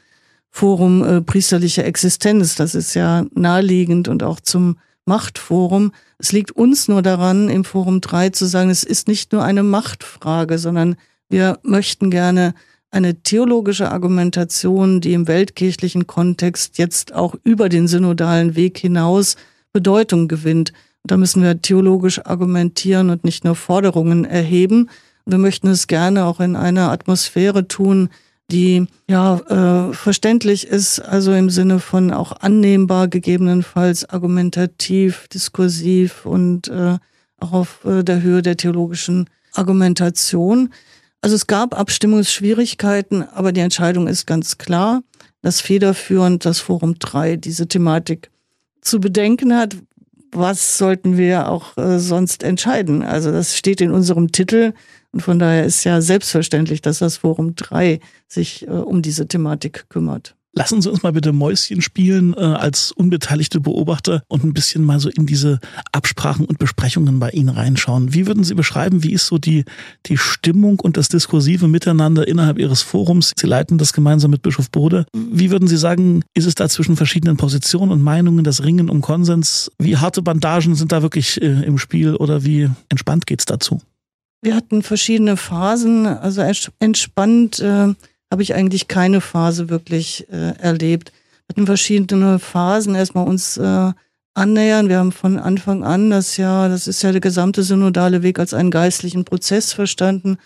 Forum 0.51 1.03
äh, 1.03 1.21
priesterliche 1.21 1.83
Existenz. 1.83 2.55
Das 2.55 2.75
ist 2.75 2.93
ja 2.93 3.25
naheliegend 3.33 4.07
und 4.07 4.21
auch 4.21 4.39
zum 4.39 4.77
Machtforum. 5.05 5.93
Es 6.19 6.31
liegt 6.31 6.51
uns 6.51 6.87
nur 6.87 7.01
daran, 7.01 7.49
im 7.49 7.63
Forum 7.63 8.01
3 8.01 8.29
zu 8.29 8.45
sagen, 8.45 8.69
es 8.69 8.83
ist 8.83 9.07
nicht 9.07 9.31
nur 9.31 9.43
eine 9.43 9.63
Machtfrage, 9.63 10.59
sondern 10.59 10.95
wir 11.29 11.57
möchten 11.63 12.11
gerne 12.11 12.53
eine 12.91 13.23
theologische 13.23 13.89
Argumentation, 13.89 14.99
die 14.99 15.13
im 15.13 15.27
weltkirchlichen 15.27 16.07
Kontext 16.07 16.77
jetzt 16.77 17.13
auch 17.13 17.35
über 17.43 17.69
den 17.69 17.87
synodalen 17.87 18.55
Weg 18.55 18.77
hinaus 18.77 19.37
Bedeutung 19.73 20.27
gewinnt. 20.27 20.73
da 21.03 21.17
müssen 21.17 21.41
wir 21.41 21.61
theologisch 21.61 22.23
argumentieren 22.25 23.09
und 23.09 23.23
nicht 23.23 23.43
nur 23.43 23.55
Forderungen 23.55 24.25
erheben. 24.25 24.89
Wir 25.25 25.37
möchten 25.37 25.67
es 25.67 25.87
gerne 25.87 26.25
auch 26.25 26.39
in 26.39 26.55
einer 26.55 26.91
Atmosphäre 26.91 27.67
tun, 27.67 28.09
die 28.49 28.87
ja 29.07 29.37
äh, 29.89 29.93
verständlich 29.93 30.67
ist, 30.67 30.99
also 30.99 31.33
im 31.33 31.49
Sinne 31.49 31.79
von 31.79 32.11
auch 32.11 32.31
annehmbar, 32.33 33.07
gegebenenfalls 33.07 34.09
argumentativ, 34.09 35.27
diskursiv 35.29 36.25
und 36.25 36.67
äh, 36.67 36.97
auch 37.39 37.53
auf 37.53 37.85
äh, 37.85 38.03
der 38.03 38.21
Höhe 38.21 38.41
der 38.41 38.57
theologischen 38.57 39.29
Argumentation. 39.53 40.69
Also 41.21 41.35
es 41.35 41.47
gab 41.47 41.77
Abstimmungsschwierigkeiten, 41.77 43.23
aber 43.23 43.51
die 43.51 43.61
Entscheidung 43.61 44.07
ist 44.07 44.25
ganz 44.25 44.57
klar, 44.57 45.03
dass 45.41 45.61
federführend 45.61 46.45
das 46.45 46.59
Forum 46.59 46.97
3 46.99 47.37
diese 47.37 47.67
Thematik 47.67 48.31
zu 48.81 48.99
bedenken 48.99 49.55
hat. 49.55 49.75
Was 50.31 50.77
sollten 50.77 51.17
wir 51.17 51.49
auch 51.49 51.77
äh, 51.77 51.99
sonst 51.99 52.43
entscheiden? 52.43 53.03
Also 53.03 53.31
das 53.31 53.57
steht 53.57 53.81
in 53.81 53.91
unserem 53.91 54.31
Titel 54.31 54.73
und 55.11 55.21
von 55.21 55.39
daher 55.39 55.65
ist 55.65 55.83
ja 55.83 56.01
selbstverständlich, 56.01 56.81
dass 56.81 56.99
das 56.99 57.17
Forum 57.17 57.55
3 57.55 57.99
sich 58.27 58.67
äh, 58.67 58.71
um 58.71 59.01
diese 59.01 59.27
Thematik 59.27 59.85
kümmert. 59.89 60.35
Lassen 60.53 60.81
Sie 60.81 60.91
uns 60.91 61.01
mal 61.01 61.13
bitte 61.13 61.31
Mäuschen 61.31 61.81
spielen 61.81 62.33
äh, 62.33 62.41
als 62.41 62.91
unbeteiligte 62.91 63.61
Beobachter 63.61 64.23
und 64.27 64.43
ein 64.43 64.53
bisschen 64.53 64.83
mal 64.83 64.99
so 64.99 65.07
in 65.07 65.25
diese 65.25 65.59
Absprachen 65.93 66.45
und 66.45 66.59
Besprechungen 66.59 67.19
bei 67.19 67.29
Ihnen 67.29 67.47
reinschauen. 67.47 68.13
Wie 68.13 68.27
würden 68.27 68.43
Sie 68.43 68.53
beschreiben, 68.53 69.01
wie 69.01 69.13
ist 69.13 69.27
so 69.27 69.37
die, 69.37 69.63
die 70.07 70.17
Stimmung 70.17 70.81
und 70.81 70.97
das 70.97 71.07
diskursive 71.07 71.69
Miteinander 71.69 72.27
innerhalb 72.27 72.59
Ihres 72.59 72.81
Forums? 72.81 73.31
Sie 73.39 73.47
leiten 73.47 73.77
das 73.77 73.93
gemeinsam 73.93 74.31
mit 74.31 74.41
Bischof 74.41 74.69
Bode. 74.69 75.05
Wie 75.13 75.51
würden 75.51 75.69
Sie 75.69 75.77
sagen, 75.77 76.21
ist 76.33 76.47
es 76.47 76.55
da 76.55 76.67
zwischen 76.67 76.97
verschiedenen 76.97 77.37
Positionen 77.37 77.93
und 77.93 78.01
Meinungen 78.01 78.43
das 78.43 78.61
Ringen 78.61 78.89
um 78.89 78.99
Konsens? 78.99 79.71
Wie 79.79 79.95
harte 79.95 80.21
Bandagen 80.21 80.75
sind 80.75 80.91
da 80.91 81.01
wirklich 81.01 81.41
äh, 81.41 81.63
im 81.63 81.77
Spiel 81.77 82.15
oder 82.15 82.43
wie 82.43 82.69
entspannt 82.89 83.25
geht's 83.25 83.45
dazu? 83.45 83.79
Wir 84.41 84.55
hatten 84.55 84.81
verschiedene 84.81 85.37
Phasen, 85.37 86.05
also 86.05 86.41
entspannt. 86.79 87.59
Äh 87.59 87.93
habe 88.31 88.41
ich 88.41 88.55
eigentlich 88.55 88.87
keine 88.87 89.21
Phase 89.21 89.69
wirklich 89.69 90.27
äh, 90.31 90.57
erlebt. 90.57 91.11
Wir 91.11 91.55
hatten 91.55 91.65
verschiedene 91.65 92.39
Phasen. 92.39 92.95
Erstmal 92.95 93.27
uns 93.27 93.57
äh, 93.57 93.91
annähern. 94.33 94.87
Wir 94.87 94.99
haben 94.99 95.11
von 95.11 95.37
Anfang 95.37 95.83
an 95.83 96.09
das 96.09 96.37
ja, 96.37 96.69
das 96.69 96.87
ist 96.87 97.01
ja 97.03 97.11
der 97.11 97.19
gesamte 97.19 97.61
synodale 97.61 98.23
Weg 98.23 98.39
als 98.39 98.53
einen 98.53 98.71
geistlichen 98.71 99.25
Prozess 99.25 99.73
verstanden. 99.73 100.37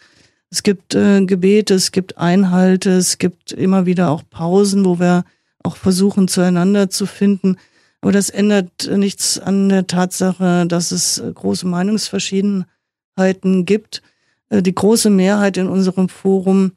Es 0.50 0.64
gibt 0.64 0.96
äh, 0.96 1.24
Gebete, 1.26 1.76
es 1.76 1.92
gibt 1.92 2.18
Einhalte, 2.18 2.92
es 2.92 3.20
gibt 3.20 3.52
immer 3.52 3.86
wieder 3.86 4.10
auch 4.10 4.24
Pausen, 4.28 4.84
wo 4.84 5.00
wir 5.00 5.24
auch 5.64 5.76
versuchen, 5.78 6.28
zueinander 6.28 6.90
zu 6.90 7.06
finden. 7.06 7.58
Aber 8.02 8.12
das 8.12 8.30
ändert 8.30 8.90
nichts 8.96 9.40
an 9.40 9.70
der 9.70 9.88
Tatsache, 9.88 10.66
dass 10.68 10.92
es 10.92 11.22
große 11.34 11.68
Meinungsverschiedenheiten 11.68 12.75
gibt. 13.16 14.02
Äh, 14.50 14.62
die 14.62 14.76
große 14.76 15.10
Mehrheit 15.10 15.58
in 15.58 15.68
unserem 15.68 16.10
Forum 16.10 16.74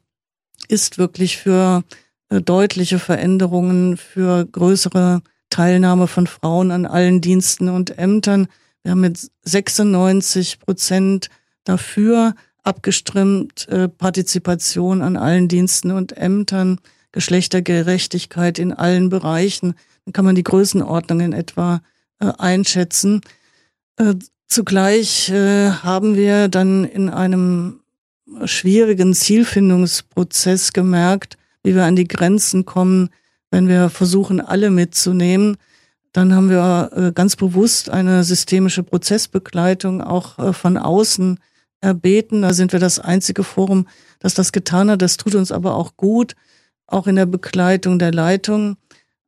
ist 0.67 0.97
wirklich 0.97 1.37
für 1.37 1.83
äh, 2.29 2.41
deutliche 2.41 2.99
Veränderungen, 2.99 3.97
für 3.97 4.45
größere 4.45 5.21
Teilnahme 5.49 6.07
von 6.07 6.27
Frauen 6.27 6.71
an 6.71 6.85
allen 6.85 7.21
Diensten 7.21 7.69
und 7.69 7.97
Ämtern. 7.97 8.47
Wir 8.83 8.91
haben 8.91 9.01
mit 9.01 9.31
96 9.43 10.59
Prozent 10.59 11.29
dafür 11.63 12.35
abgestimmt, 12.63 13.67
äh, 13.69 13.87
Partizipation 13.87 15.01
an 15.01 15.17
allen 15.17 15.47
Diensten 15.47 15.91
und 15.91 16.15
Ämtern, 16.17 16.79
Geschlechtergerechtigkeit 17.11 18.59
in 18.59 18.73
allen 18.73 19.09
Bereichen. 19.09 19.73
Dann 20.05 20.13
kann 20.13 20.25
man 20.25 20.35
die 20.35 20.43
Größenordnung 20.43 21.21
in 21.21 21.33
etwa 21.33 21.81
einschätzen. 22.19 23.21
Zugleich 24.49 25.31
haben 25.31 26.15
wir 26.15 26.47
dann 26.47 26.83
in 26.83 27.09
einem 27.09 27.79
schwierigen 28.45 29.13
Zielfindungsprozess 29.13 30.73
gemerkt, 30.73 31.37
wie 31.63 31.75
wir 31.75 31.85
an 31.85 31.95
die 31.95 32.07
Grenzen 32.07 32.65
kommen, 32.65 33.09
wenn 33.51 33.67
wir 33.67 33.89
versuchen, 33.89 34.41
alle 34.41 34.69
mitzunehmen. 34.69 35.57
Dann 36.11 36.33
haben 36.33 36.49
wir 36.49 36.91
äh, 36.95 37.11
ganz 37.11 37.35
bewusst 37.35 37.89
eine 37.89 38.23
systemische 38.23 38.83
Prozessbegleitung 38.83 40.01
auch 40.01 40.39
äh, 40.39 40.53
von 40.53 40.77
außen 40.77 41.39
erbeten. 41.81 42.41
Da 42.41 42.53
sind 42.53 42.71
wir 42.71 42.79
das 42.79 42.99
einzige 42.99 43.43
Forum, 43.43 43.87
das 44.19 44.33
das 44.33 44.51
getan 44.51 44.89
hat. 44.89 45.01
Das 45.01 45.17
tut 45.17 45.35
uns 45.35 45.51
aber 45.51 45.75
auch 45.75 45.97
gut, 45.97 46.35
auch 46.87 47.05
in 47.05 47.15
der 47.15 47.27
Begleitung 47.27 47.99
der 47.99 48.11
Leitung. 48.11 48.77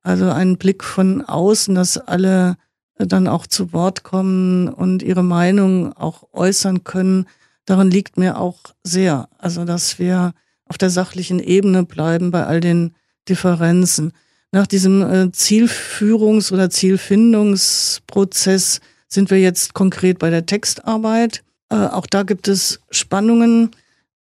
Also 0.01 0.31
einen 0.31 0.57
Blick 0.57 0.83
von 0.83 1.21
außen, 1.21 1.75
dass 1.75 1.97
alle 1.97 2.57
dann 3.05 3.27
auch 3.27 3.47
zu 3.47 3.73
Wort 3.73 4.03
kommen 4.03 4.69
und 4.69 5.03
ihre 5.03 5.23
Meinung 5.23 5.93
auch 5.93 6.23
äußern 6.33 6.83
können 6.83 7.25
daran 7.65 7.89
liegt 7.89 8.17
mir 8.17 8.39
auch 8.39 8.59
sehr. 8.83 9.29
Also, 9.37 9.65
dass 9.65 9.99
wir 9.99 10.33
auf 10.65 10.77
der 10.77 10.89
sachlichen 10.89 11.39
Ebene 11.39 11.83
bleiben 11.83 12.31
bei 12.31 12.45
all 12.45 12.59
den 12.59 12.95
Differenzen. 13.29 14.11
Nach 14.51 14.67
diesem 14.67 15.01
äh, 15.01 15.29
Zielführungs- 15.31 16.51
oder 16.51 16.69
Zielfindungsprozess 16.69 18.81
sind 19.07 19.31
wir 19.31 19.39
jetzt 19.39 19.73
konkret 19.73 20.19
bei 20.19 20.29
der 20.29 20.45
Textarbeit. 20.45 21.43
Äh, 21.69 21.75
auch 21.75 22.05
da 22.05 22.23
gibt 22.23 22.49
es 22.49 22.81
Spannungen, 22.89 23.71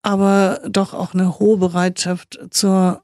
aber 0.03 0.61
doch 0.69 0.95
auch 0.95 1.15
eine 1.15 1.39
hohe 1.39 1.59
Bereitschaft 1.59 2.41
zur 2.51 3.03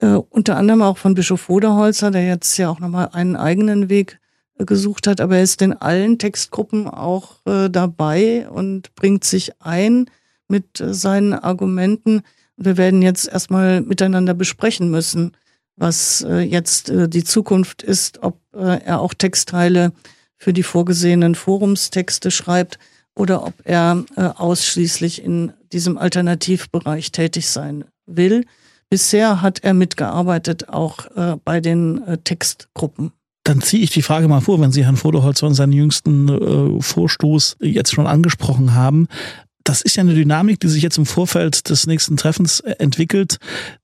äh, 0.00 0.06
unter 0.06 0.56
anderem 0.56 0.82
auch 0.82 0.98
von 0.98 1.14
Bischof 1.14 1.48
Voderholzer, 1.48 2.10
der 2.10 2.26
jetzt 2.26 2.56
ja 2.56 2.68
auch 2.68 2.80
nochmal 2.80 3.10
einen 3.12 3.36
eigenen 3.36 3.88
Weg 3.88 4.18
gesucht 4.66 5.06
hat, 5.06 5.20
aber 5.20 5.36
er 5.36 5.42
ist 5.42 5.62
in 5.62 5.72
allen 5.72 6.18
Textgruppen 6.18 6.86
auch 6.86 7.36
äh, 7.46 7.70
dabei 7.70 8.48
und 8.48 8.94
bringt 8.94 9.24
sich 9.24 9.52
ein 9.60 10.06
mit 10.48 10.80
äh, 10.80 10.92
seinen 10.92 11.32
Argumenten. 11.32 12.22
Wir 12.56 12.76
werden 12.76 13.02
jetzt 13.02 13.28
erstmal 13.28 13.80
miteinander 13.80 14.34
besprechen 14.34 14.90
müssen, 14.90 15.32
was 15.76 16.22
äh, 16.22 16.40
jetzt 16.40 16.90
äh, 16.90 17.08
die 17.08 17.24
Zukunft 17.24 17.82
ist, 17.82 18.22
ob 18.22 18.38
äh, 18.54 18.82
er 18.84 19.00
auch 19.00 19.14
Textteile 19.14 19.92
für 20.36 20.52
die 20.52 20.62
vorgesehenen 20.62 21.34
Forumstexte 21.34 22.30
schreibt 22.30 22.78
oder 23.14 23.46
ob 23.46 23.54
er 23.64 24.04
äh, 24.16 24.22
ausschließlich 24.22 25.24
in 25.24 25.52
diesem 25.72 25.98
Alternativbereich 25.98 27.12
tätig 27.12 27.48
sein 27.48 27.84
will. 28.06 28.44
Bisher 28.90 29.40
hat 29.40 29.60
er 29.62 29.72
mitgearbeitet 29.72 30.68
auch 30.68 31.06
bei 31.44 31.60
den 31.60 32.02
Textgruppen 32.24 33.12
dann 33.50 33.60
ziehe 33.60 33.82
ich 33.82 33.90
die 33.90 34.02
Frage 34.02 34.28
mal 34.28 34.40
vor, 34.40 34.60
wenn 34.60 34.70
Sie 34.70 34.84
Herrn 34.84 34.96
Voderholzer 34.96 35.46
und 35.46 35.54
seinen 35.54 35.72
jüngsten 35.72 36.28
äh, 36.28 36.80
Vorstoß 36.80 37.56
jetzt 37.60 37.92
schon 37.92 38.06
angesprochen 38.06 38.74
haben. 38.74 39.08
Das 39.70 39.82
ist 39.82 39.94
ja 39.94 40.00
eine 40.00 40.14
Dynamik, 40.14 40.58
die 40.58 40.66
sich 40.66 40.82
jetzt 40.82 40.98
im 40.98 41.06
Vorfeld 41.06 41.70
des 41.70 41.86
nächsten 41.86 42.16
Treffens 42.16 42.58
äh, 42.58 42.72
entwickelt, 42.80 43.38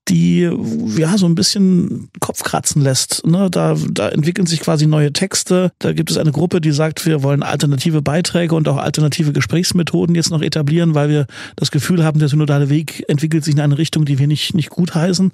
die 0.08 0.48
ja 0.96 1.18
so 1.18 1.26
ein 1.26 1.34
bisschen 1.34 2.10
Kopf 2.20 2.42
kratzen 2.44 2.80
lässt. 2.80 3.26
Ne? 3.26 3.50
Da, 3.50 3.76
da 3.90 4.08
entwickeln 4.08 4.46
sich 4.46 4.60
quasi 4.60 4.86
neue 4.86 5.12
Texte. 5.12 5.72
Da 5.80 5.92
gibt 5.92 6.10
es 6.10 6.16
eine 6.16 6.30
Gruppe, 6.30 6.60
die 6.60 6.70
sagt, 6.70 7.06
wir 7.06 7.24
wollen 7.24 7.42
alternative 7.42 8.02
Beiträge 8.02 8.54
und 8.54 8.68
auch 8.68 8.76
alternative 8.76 9.32
Gesprächsmethoden 9.32 10.14
jetzt 10.14 10.30
noch 10.30 10.42
etablieren, 10.42 10.94
weil 10.94 11.08
wir 11.08 11.26
das 11.56 11.72
Gefühl 11.72 12.04
haben, 12.04 12.20
der 12.20 12.28
synodale 12.28 12.68
Weg 12.68 13.04
entwickelt 13.08 13.44
sich 13.44 13.54
in 13.54 13.60
eine 13.60 13.78
Richtung, 13.78 14.04
die 14.04 14.18
wir 14.18 14.28
nicht, 14.28 14.54
nicht 14.54 14.70
gut 14.70 14.94
heißen. 14.94 15.32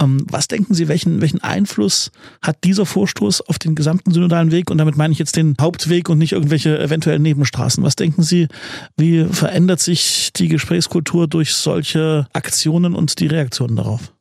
Ähm, 0.00 0.26
was 0.30 0.48
denken 0.48 0.74
Sie, 0.74 0.88
welchen, 0.88 1.22
welchen 1.22 1.42
Einfluss 1.42 2.10
hat 2.42 2.64
dieser 2.64 2.84
Vorstoß 2.84 3.42
auf 3.42 3.58
den 3.58 3.74
gesamten 3.74 4.12
synodalen 4.12 4.50
Weg? 4.50 4.70
Und 4.70 4.78
damit 4.78 4.98
meine 4.98 5.12
ich 5.12 5.18
jetzt 5.18 5.36
den 5.36 5.56
Hauptweg 5.58 6.10
und 6.10 6.18
nicht 6.18 6.32
irgendwelche 6.32 6.78
eventuellen 6.78 7.22
Nebenstraßen. 7.22 7.82
Was 7.82 7.96
denken 7.96 8.22
Sie, 8.22 8.48
wie 8.98 9.24
verändert 9.24 9.80
sich 9.80 9.89
die 10.36 10.48
Gesprächskultur 10.48 11.28
durch 11.28 11.54
solche 11.54 12.26
Aktionen 12.32 12.94
und 12.94 13.20
die 13.20 13.26
Reaktionen 13.26 13.76
darauf? 13.76 14.12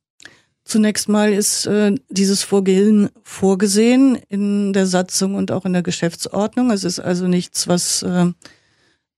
Zunächst 0.63 1.09
mal 1.09 1.33
ist 1.33 1.65
äh, 1.65 1.95
dieses 2.09 2.43
Vorgehen 2.43 3.09
vorgesehen 3.23 4.19
in 4.29 4.71
der 4.71 4.85
Satzung 4.85 5.33
und 5.33 5.51
auch 5.51 5.65
in 5.65 5.73
der 5.73 5.81
Geschäftsordnung. 5.81 6.69
Es 6.69 6.83
ist 6.83 6.99
also 6.99 7.27
nichts, 7.27 7.67
was 7.67 8.03
äh, 8.03 8.27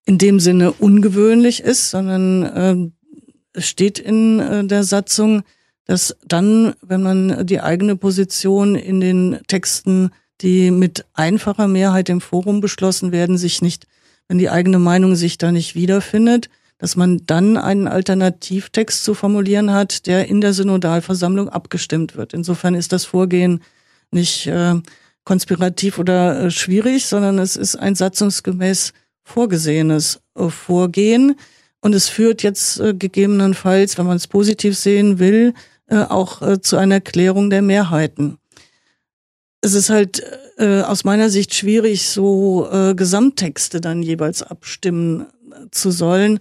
in 0.05 0.17
dem 0.17 0.39
Sinne 0.39 0.71
ungewöhnlich 0.71 1.59
ist, 1.59 1.89
sondern 1.89 2.43
äh, 2.43 2.91
es 3.53 3.67
steht 3.67 3.99
in 3.99 4.39
äh, 4.39 4.63
der 4.63 4.85
Satzung, 4.85 5.43
dass 5.85 6.15
dann, 6.25 6.73
wenn 6.81 7.03
man 7.03 7.45
die 7.45 7.59
eigene 7.59 7.97
Position 7.97 8.75
in 8.75 9.01
den 9.01 9.39
Texten, 9.47 10.11
die 10.39 10.71
mit 10.71 11.05
einfacher 11.13 11.67
Mehrheit 11.67 12.07
im 12.07 12.21
Forum 12.21 12.61
beschlossen 12.61 13.11
werden, 13.11 13.37
sich 13.37 13.61
nicht, 13.61 13.87
wenn 14.31 14.37
die 14.37 14.49
eigene 14.49 14.79
Meinung 14.79 15.17
sich 15.17 15.37
da 15.37 15.51
nicht 15.51 15.75
wiederfindet, 15.75 16.49
dass 16.77 16.95
man 16.95 17.25
dann 17.25 17.57
einen 17.57 17.89
Alternativtext 17.89 19.03
zu 19.03 19.13
formulieren 19.13 19.73
hat, 19.73 20.07
der 20.07 20.29
in 20.29 20.39
der 20.39 20.53
Synodalversammlung 20.53 21.49
abgestimmt 21.49 22.15
wird. 22.15 22.33
Insofern 22.33 22.73
ist 22.73 22.93
das 22.93 23.03
Vorgehen 23.03 23.61
nicht 24.09 24.47
äh, 24.47 24.75
konspirativ 25.25 25.99
oder 25.99 26.45
äh, 26.45 26.49
schwierig, 26.49 27.07
sondern 27.07 27.39
es 27.39 27.57
ist 27.57 27.75
ein 27.75 27.93
satzungsgemäß 27.93 28.93
vorgesehenes 29.21 30.21
äh, 30.35 30.47
Vorgehen. 30.47 31.35
Und 31.81 31.93
es 31.93 32.07
führt 32.07 32.41
jetzt 32.41 32.79
äh, 32.79 32.93
gegebenenfalls, 32.93 33.97
wenn 33.97 34.05
man 34.05 34.15
es 34.15 34.27
positiv 34.27 34.77
sehen 34.77 35.19
will, 35.19 35.53
äh, 35.87 35.97
auch 35.97 36.41
äh, 36.41 36.61
zu 36.61 36.77
einer 36.77 37.01
Klärung 37.01 37.49
der 37.49 37.63
Mehrheiten. 37.63 38.37
Es 39.59 39.73
ist 39.73 39.89
halt 39.89 40.23
äh, 40.61 40.81
aus 40.81 41.03
meiner 41.03 41.29
Sicht 41.29 41.55
schwierig, 41.55 42.07
so 42.07 42.69
äh, 42.71 42.93
Gesamttexte 42.93 43.81
dann 43.81 44.03
jeweils 44.03 44.43
abstimmen 44.43 45.25
zu 45.71 45.89
sollen. 45.89 46.39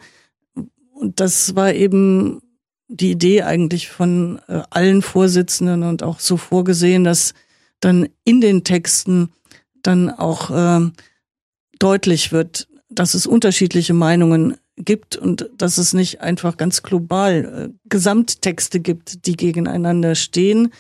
Und 0.93 1.21
das 1.21 1.57
war 1.57 1.73
eben 1.73 2.43
die 2.89 3.13
Idee 3.13 3.43
eigentlich 3.43 3.89
von 3.89 4.39
äh, 4.47 4.61
allen 4.69 5.01
Vorsitzenden 5.01 5.85
und 5.85 6.03
auch 6.03 6.21
so 6.21 6.37
vorgesehen, 6.37 7.03
dass 7.05 7.33
dann 7.81 8.09
in 8.25 8.43
den 8.43 8.63
Texten 8.63 9.31
dann 9.83 10.11
auch 10.11 10.51
äh, 10.51 10.91
deutlich 11.79 12.31
wird, 12.31 12.69
dass 12.91 13.15
es 13.15 13.27
unterschiedliche 13.27 13.95
Meinungen 13.95 14.57
gibt 14.77 15.17
und 15.17 15.49
dass 15.57 15.79
es 15.79 15.95
nicht 15.95 16.21
einfach 16.21 16.59
ganz 16.59 16.83
global 16.83 17.71
äh, 17.71 17.89
Gesamttexte 17.89 18.81
gibt, 18.81 19.27
die 19.27 19.37
gegeneinander 19.37 20.15
stehen. 20.15 20.73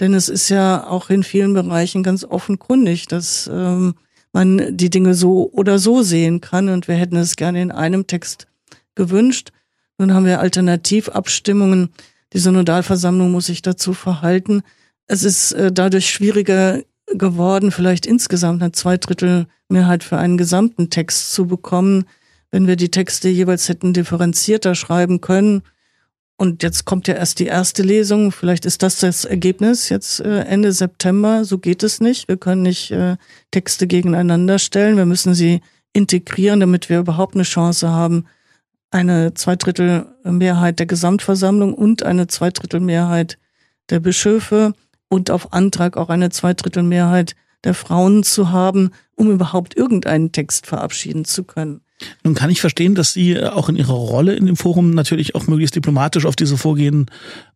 Denn 0.00 0.14
es 0.14 0.28
ist 0.28 0.48
ja 0.48 0.86
auch 0.86 1.10
in 1.10 1.22
vielen 1.22 1.54
Bereichen 1.54 2.02
ganz 2.02 2.24
offenkundig, 2.24 3.06
dass 3.06 3.48
ähm, 3.52 3.94
man 4.32 4.76
die 4.76 4.90
Dinge 4.90 5.14
so 5.14 5.50
oder 5.52 5.78
so 5.78 6.02
sehen 6.02 6.40
kann. 6.40 6.68
Und 6.68 6.88
wir 6.88 6.96
hätten 6.96 7.16
es 7.16 7.36
gerne 7.36 7.62
in 7.62 7.70
einem 7.70 8.06
Text 8.06 8.46
gewünscht. 8.94 9.50
Nun 9.98 10.12
haben 10.12 10.26
wir 10.26 10.40
Alternativabstimmungen, 10.40 11.90
die 12.32 12.38
Synodalversammlung 12.38 13.30
muss 13.30 13.46
sich 13.46 13.62
dazu 13.62 13.94
verhalten. 13.94 14.62
Es 15.06 15.22
ist 15.22 15.52
äh, 15.52 15.70
dadurch 15.70 16.10
schwieriger 16.10 16.82
geworden, 17.06 17.70
vielleicht 17.70 18.06
insgesamt 18.06 18.62
eine 18.62 18.72
Zweidrittelmehrheit 18.72 20.02
für 20.02 20.16
einen 20.16 20.36
gesamten 20.36 20.90
Text 20.90 21.32
zu 21.32 21.46
bekommen, 21.46 22.06
wenn 22.50 22.66
wir 22.66 22.76
die 22.76 22.90
Texte 22.90 23.28
jeweils 23.28 23.68
hätten 23.68 23.92
differenzierter 23.92 24.74
schreiben 24.74 25.20
können. 25.20 25.62
Und 26.36 26.62
jetzt 26.64 26.84
kommt 26.84 27.06
ja 27.06 27.14
erst 27.14 27.38
die 27.38 27.46
erste 27.46 27.82
Lesung. 27.82 28.32
Vielleicht 28.32 28.66
ist 28.66 28.82
das 28.82 28.98
das 28.98 29.24
Ergebnis 29.24 29.88
jetzt 29.88 30.20
äh, 30.20 30.40
Ende 30.40 30.72
September. 30.72 31.44
So 31.44 31.58
geht 31.58 31.82
es 31.82 32.00
nicht. 32.00 32.26
Wir 32.26 32.36
können 32.36 32.62
nicht 32.62 32.90
äh, 32.90 33.16
Texte 33.52 33.86
gegeneinander 33.86 34.58
stellen. 34.58 34.96
Wir 34.96 35.06
müssen 35.06 35.34
sie 35.34 35.60
integrieren, 35.92 36.60
damit 36.60 36.88
wir 36.88 36.98
überhaupt 36.98 37.34
eine 37.34 37.44
Chance 37.44 37.88
haben, 37.88 38.26
eine 38.90 39.34
Zweidrittelmehrheit 39.34 40.80
der 40.80 40.86
Gesamtversammlung 40.86 41.72
und 41.72 42.02
eine 42.02 42.26
Zweidrittelmehrheit 42.26 43.38
der 43.90 44.00
Bischöfe 44.00 44.72
und 45.08 45.30
auf 45.30 45.52
Antrag 45.52 45.96
auch 45.96 46.08
eine 46.08 46.30
Zweidrittelmehrheit 46.30 47.36
der 47.62 47.74
Frauen 47.74 48.24
zu 48.24 48.50
haben, 48.50 48.90
um 49.14 49.30
überhaupt 49.30 49.76
irgendeinen 49.76 50.32
Text 50.32 50.66
verabschieden 50.66 51.24
zu 51.24 51.44
können. 51.44 51.83
Nun 52.24 52.34
kann 52.34 52.50
ich 52.50 52.60
verstehen, 52.60 52.94
dass 52.94 53.12
Sie 53.12 53.32
äh, 53.32 53.48
auch 53.48 53.68
in 53.68 53.76
Ihrer 53.76 53.94
Rolle 53.94 54.34
in 54.34 54.46
dem 54.46 54.56
Forum 54.56 54.90
natürlich 54.90 55.34
auch 55.34 55.46
möglichst 55.46 55.76
diplomatisch 55.76 56.26
auf 56.26 56.36
diese 56.36 56.56
Vorgehen 56.56 57.06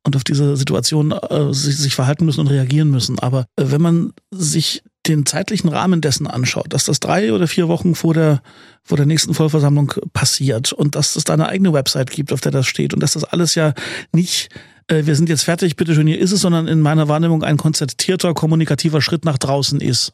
und 0.04 0.16
auf 0.16 0.24
diese 0.24 0.56
Situation 0.56 1.12
äh, 1.12 1.52
sich, 1.52 1.76
sich 1.76 1.94
verhalten 1.94 2.24
müssen 2.24 2.40
und 2.40 2.48
reagieren 2.48 2.90
müssen. 2.90 3.18
Aber 3.18 3.46
äh, 3.56 3.64
wenn 3.66 3.82
man 3.82 4.12
sich 4.30 4.82
den 5.06 5.26
zeitlichen 5.26 5.68
Rahmen 5.68 6.00
dessen 6.00 6.26
anschaut, 6.26 6.72
dass 6.72 6.84
das 6.84 7.00
drei 7.00 7.32
oder 7.32 7.48
vier 7.48 7.68
Wochen 7.68 7.94
vor 7.94 8.14
der, 8.14 8.42
vor 8.84 8.96
der 8.96 9.06
nächsten 9.06 9.34
Vollversammlung 9.34 9.94
passiert 10.12 10.72
und 10.72 10.94
dass 10.94 11.16
es 11.16 11.24
da 11.24 11.32
eine 11.32 11.48
eigene 11.48 11.72
Website 11.72 12.10
gibt, 12.10 12.32
auf 12.32 12.40
der 12.40 12.52
das 12.52 12.66
steht 12.66 12.94
und 12.94 13.02
dass 13.02 13.14
das 13.14 13.24
alles 13.24 13.54
ja 13.54 13.72
nicht 14.12 14.50
äh, 14.88 15.06
wir 15.06 15.14
sind 15.14 15.28
jetzt 15.28 15.44
fertig, 15.44 15.76
bitteschön, 15.76 16.06
hier 16.06 16.18
ist 16.18 16.32
es, 16.32 16.40
sondern 16.40 16.66
in 16.66 16.80
meiner 16.80 17.08
Wahrnehmung 17.08 17.44
ein 17.44 17.56
konzertierter, 17.56 18.34
kommunikativer 18.34 19.00
Schritt 19.00 19.24
nach 19.24 19.38
draußen 19.38 19.80
ist. 19.80 20.12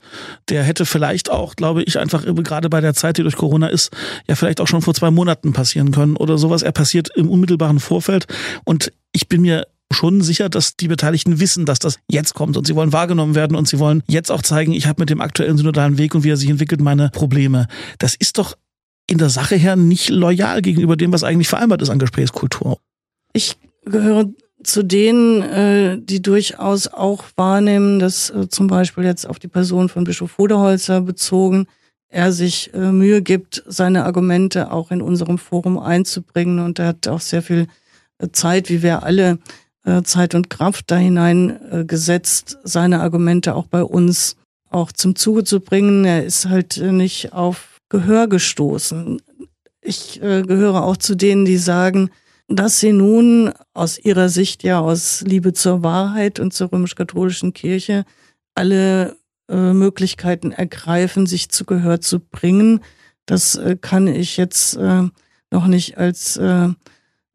Der 0.49 0.63
hätte 0.63 0.85
vielleicht 0.85 1.31
auch, 1.31 1.57
glaube 1.57 1.83
ich, 1.83 1.99
einfach 1.99 2.25
gerade 2.25 2.69
bei 2.69 2.81
der 2.81 2.95
Zeit, 2.95 3.19
die 3.19 3.23
durch 3.23 3.37
Corona 3.37 3.69
ist, 3.69 3.91
ja 4.29 4.35
vielleicht 4.35 4.61
auch 4.61 4.69
schon 4.69 4.83
vor 4.83 4.95
zwei 4.95 5.11
Monaten 5.11 5.53
passieren 5.53 5.93
können 5.93 6.17
oder 6.17 6.39
sowas. 6.39 6.63
Er 6.63 6.73
passiert 6.73 7.09
im 7.17 7.31
unmittelbaren 7.31 7.81
Vorfeld 7.81 8.27
und 8.65 8.93
ich 9.13 9.29
bin 9.29 9.43
mir 9.43 9.67
schon 9.93 10.23
sicher, 10.23 10.49
dass 10.49 10.77
die 10.77 10.89
Beteiligten 10.89 11.39
wissen, 11.39 11.67
dass 11.67 11.79
das 11.79 11.99
jetzt 12.11 12.35
kommt 12.35 12.57
und 12.57 12.67
sie 12.67 12.75
wollen 12.75 12.93
wahrgenommen 12.93 13.37
werden 13.37 13.57
und 13.57 13.69
sie 13.69 13.79
wollen 13.79 14.03
jetzt 14.09 14.33
auch 14.33 14.43
zeigen, 14.43 14.73
ich 14.73 14.87
habe 14.87 15.01
mit 15.01 15.11
dem 15.11 15.21
aktuellen 15.21 15.57
synodalen 15.57 15.99
Weg 15.99 16.15
und 16.15 16.25
wie 16.25 16.31
er 16.31 16.37
sich 16.37 16.51
entwickelt 16.51 16.81
meine 16.81 17.11
Probleme. 17.11 17.69
Das 17.99 18.17
ist 18.17 18.39
doch 18.39 18.57
in 19.07 19.19
der 19.19 19.29
Sache 19.29 19.55
her 19.55 19.77
nicht 19.77 20.09
loyal 20.09 20.63
gegenüber 20.63 20.97
dem, 20.97 21.13
was 21.13 21.23
eigentlich 21.23 21.49
vereinbart 21.49 21.83
ist 21.83 21.91
an 21.91 21.99
Gesprächskultur. 21.99 22.79
Ich 23.33 23.57
gehöre 23.85 24.31
zu 24.65 24.83
denen, 24.83 25.43
äh, 25.43 25.99
die 26.01 26.23
durchaus 26.23 26.89
auch 26.89 27.25
wahrnehmen, 27.37 27.99
dass 27.99 28.31
äh, 28.31 28.49
zum 28.49 28.67
Beispiel 28.67 29.05
jetzt 29.05 29.27
auf 29.27 29.39
die 29.39 29.49
Person 29.49 29.89
von 29.89 30.05
Bischof 30.05 30.39
Hodeholzer 30.39 31.01
bezogen, 31.01 31.67
er 32.09 32.33
sich 32.33 32.73
äh, 32.75 32.93
Mühe 32.93 33.23
gibt, 33.23 33.63
seine 33.67 34.05
Argumente 34.05 34.71
auch 34.71 34.91
in 34.91 35.03
unserem 35.03 35.39
Forum 35.39 35.79
einzubringen. 35.79 36.61
Und 36.61 36.79
er 36.79 36.89
hat 36.89 37.09
auch 37.09 37.21
sehr 37.21 37.43
viel 37.43 37.67
äh, 38.19 38.29
Zeit, 38.33 38.71
wie 38.71 38.83
wir 38.83 39.03
alle, 39.03 39.39
äh, 39.85 40.03
Zeit 40.03 40.35
und 40.35 40.49
Kraft 40.51 40.91
da 40.91 40.97
hinein 40.97 41.51
äh, 41.71 42.21
seine 42.63 43.01
Argumente 43.01 43.55
auch 43.55 43.67
bei 43.67 43.83
uns 43.83 44.37
auch 44.71 44.93
zum 44.93 45.17
Zuge 45.17 45.45
zu 45.45 45.61
bringen. 45.61 46.05
Er 46.05 46.25
ist 46.25 46.49
halt 46.49 46.77
äh, 46.79 46.93
nicht 46.93 47.33
auf 47.33 47.81
Gehör 47.89 48.29
gestoßen. 48.29 49.21
Ich 49.81 50.23
äh, 50.23 50.43
gehöre 50.43 50.85
auch 50.85 50.97
zu 50.97 51.15
denen, 51.15 51.45
die 51.45 51.59
sagen, 51.59 52.11
dass 52.49 52.81
sie 52.81 52.93
nun 52.93 53.53
aus 53.73 53.99
ihrer 53.99 54.29
Sicht 54.29 54.63
ja 54.63 54.81
aus 54.81 55.23
Liebe 55.23 55.53
zur 55.53 55.83
Wahrheit 55.83 56.41
und 56.41 56.53
zur 56.53 56.73
römisch-katholischen 56.73 57.53
Kirche 57.53 58.05
alle 58.55 59.17
äh, 59.49 59.73
Möglichkeiten 59.73 60.53
ergreifen, 60.53 61.27
sich 61.27 61.49
zu 61.49 61.65
Gehör 61.65 62.01
zu 62.01 62.21
bringen. 62.21 62.81
Das 63.27 63.57
äh, 63.57 63.77
kann 63.81 64.07
ich 64.07 64.37
jetzt 64.37 64.77
äh, 64.77 65.03
noch 65.51 65.67
nicht 65.67 65.99
als 65.99 66.37
äh, 66.37 66.69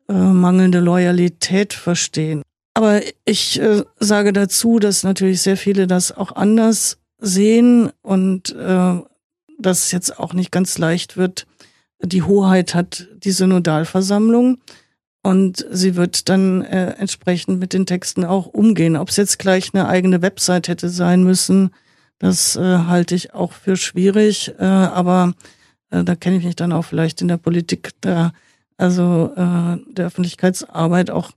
äh, 0.09 0.13
mangelnde 0.13 0.79
Loyalität 0.79 1.73
verstehen. 1.73 2.41
Aber 2.73 3.01
ich 3.25 3.59
äh, 3.59 3.83
sage 3.99 4.33
dazu, 4.33 4.79
dass 4.79 5.03
natürlich 5.03 5.41
sehr 5.41 5.57
viele 5.57 5.87
das 5.87 6.15
auch 6.15 6.35
anders 6.35 6.97
sehen 7.21 7.91
und 8.01 8.55
dass 9.59 9.91
jetzt 9.91 10.19
auch 10.19 10.33
nicht 10.33 10.53
ganz 10.53 10.77
leicht 10.77 11.17
wird. 11.17 11.47
Die 12.01 12.23
Hoheit 12.23 12.73
hat 12.73 13.09
die 13.17 13.31
Synodalversammlung. 13.31 14.59
Und 15.21 15.65
sie 15.69 15.95
wird 15.95 16.29
dann 16.29 16.61
äh, 16.61 16.91
entsprechend 16.91 17.59
mit 17.59 17.73
den 17.73 17.85
Texten 17.85 18.23
auch 18.23 18.45
umgehen. 18.47 18.95
Ob 18.95 19.09
es 19.09 19.17
jetzt 19.17 19.37
gleich 19.37 19.73
eine 19.73 19.87
eigene 19.87 20.21
Website 20.21 20.67
hätte 20.67 20.89
sein 20.89 21.23
müssen, 21.23 21.71
das 22.19 22.55
äh, 22.55 22.61
halte 22.61 23.15
ich 23.15 23.33
auch 23.33 23.51
für 23.51 23.75
schwierig. 23.75 24.53
Äh, 24.59 24.63
aber 24.63 25.33
äh, 25.89 26.03
da 26.03 26.15
kenne 26.15 26.37
ich 26.37 26.45
mich 26.45 26.55
dann 26.55 26.71
auch 26.71 26.83
vielleicht 26.83 27.21
in 27.21 27.27
der 27.27 27.37
Politik 27.37 27.91
da, 28.01 28.31
also 28.77 29.33
äh, 29.35 29.77
der 29.93 30.07
Öffentlichkeitsarbeit 30.07 31.11
auch 31.11 31.31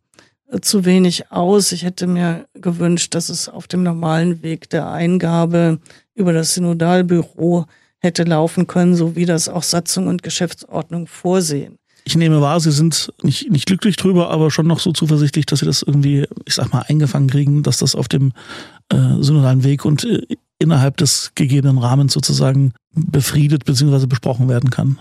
äh, 0.49 0.61
zu 0.61 0.85
wenig 0.85 1.33
aus. 1.33 1.73
Ich 1.73 1.85
hätte 1.85 2.07
mir 2.07 2.47
gewünscht, 2.55 3.15
dass 3.17 3.29
es 3.29 3.49
auf 3.49 3.67
dem 3.67 3.83
normalen 3.83 4.43
Weg 4.43 4.71
der 4.71 4.91
Eingabe 4.91 5.81
über 6.15 6.33
das 6.33 6.55
Synodalbüro 6.55 7.67
hätte 7.99 8.23
laufen 8.25 8.69
können, 8.69 8.95
so 8.95 9.17
wie 9.17 9.27
das 9.27 9.49
auch 9.49 9.63
Satzung 9.65 10.07
und 10.07 10.23
Geschäftsordnung 10.23 11.09
vorsehen 11.09 11.79
ich 12.05 12.17
nehme 12.17 12.41
wahr, 12.41 12.61
Sie 12.61 12.73
sind 12.73 13.13
nicht, 13.23 13.51
nicht 13.51 13.67
glücklich 13.67 13.97
drüber, 13.97 14.31
aber 14.31 14.51
schon 14.51 14.67
noch 14.67 14.81
so 14.81 14.93
zuversichtlich, 14.93 15.47
dass 15.47 15.61
Sie 15.61 15.67
das 15.67 15.83
irgendwie, 15.83 16.27
ich 16.45 16.55
sag 16.55 16.73
mal, 16.73 16.85
eingefangen 16.89 17.29
kriegen, 17.29 17.63
dass 17.63 17.79
das 17.79 17.95
auf 17.95 18.09
dem 18.09 18.33
äh, 18.89 19.21
synodalen 19.21 19.65
Weg 19.65 19.85
und 19.85 20.05
äh, 20.05 20.23
innerhalb 20.59 20.97
des 20.97 21.33
gegebenen 21.35 21.79
Rahmens 21.79 22.13
sozusagen 22.13 22.73
befriedet 22.95 23.65
bzw. 23.65 24.07
besprochen 24.07 24.49
werden 24.49 24.71
kann. 24.71 24.99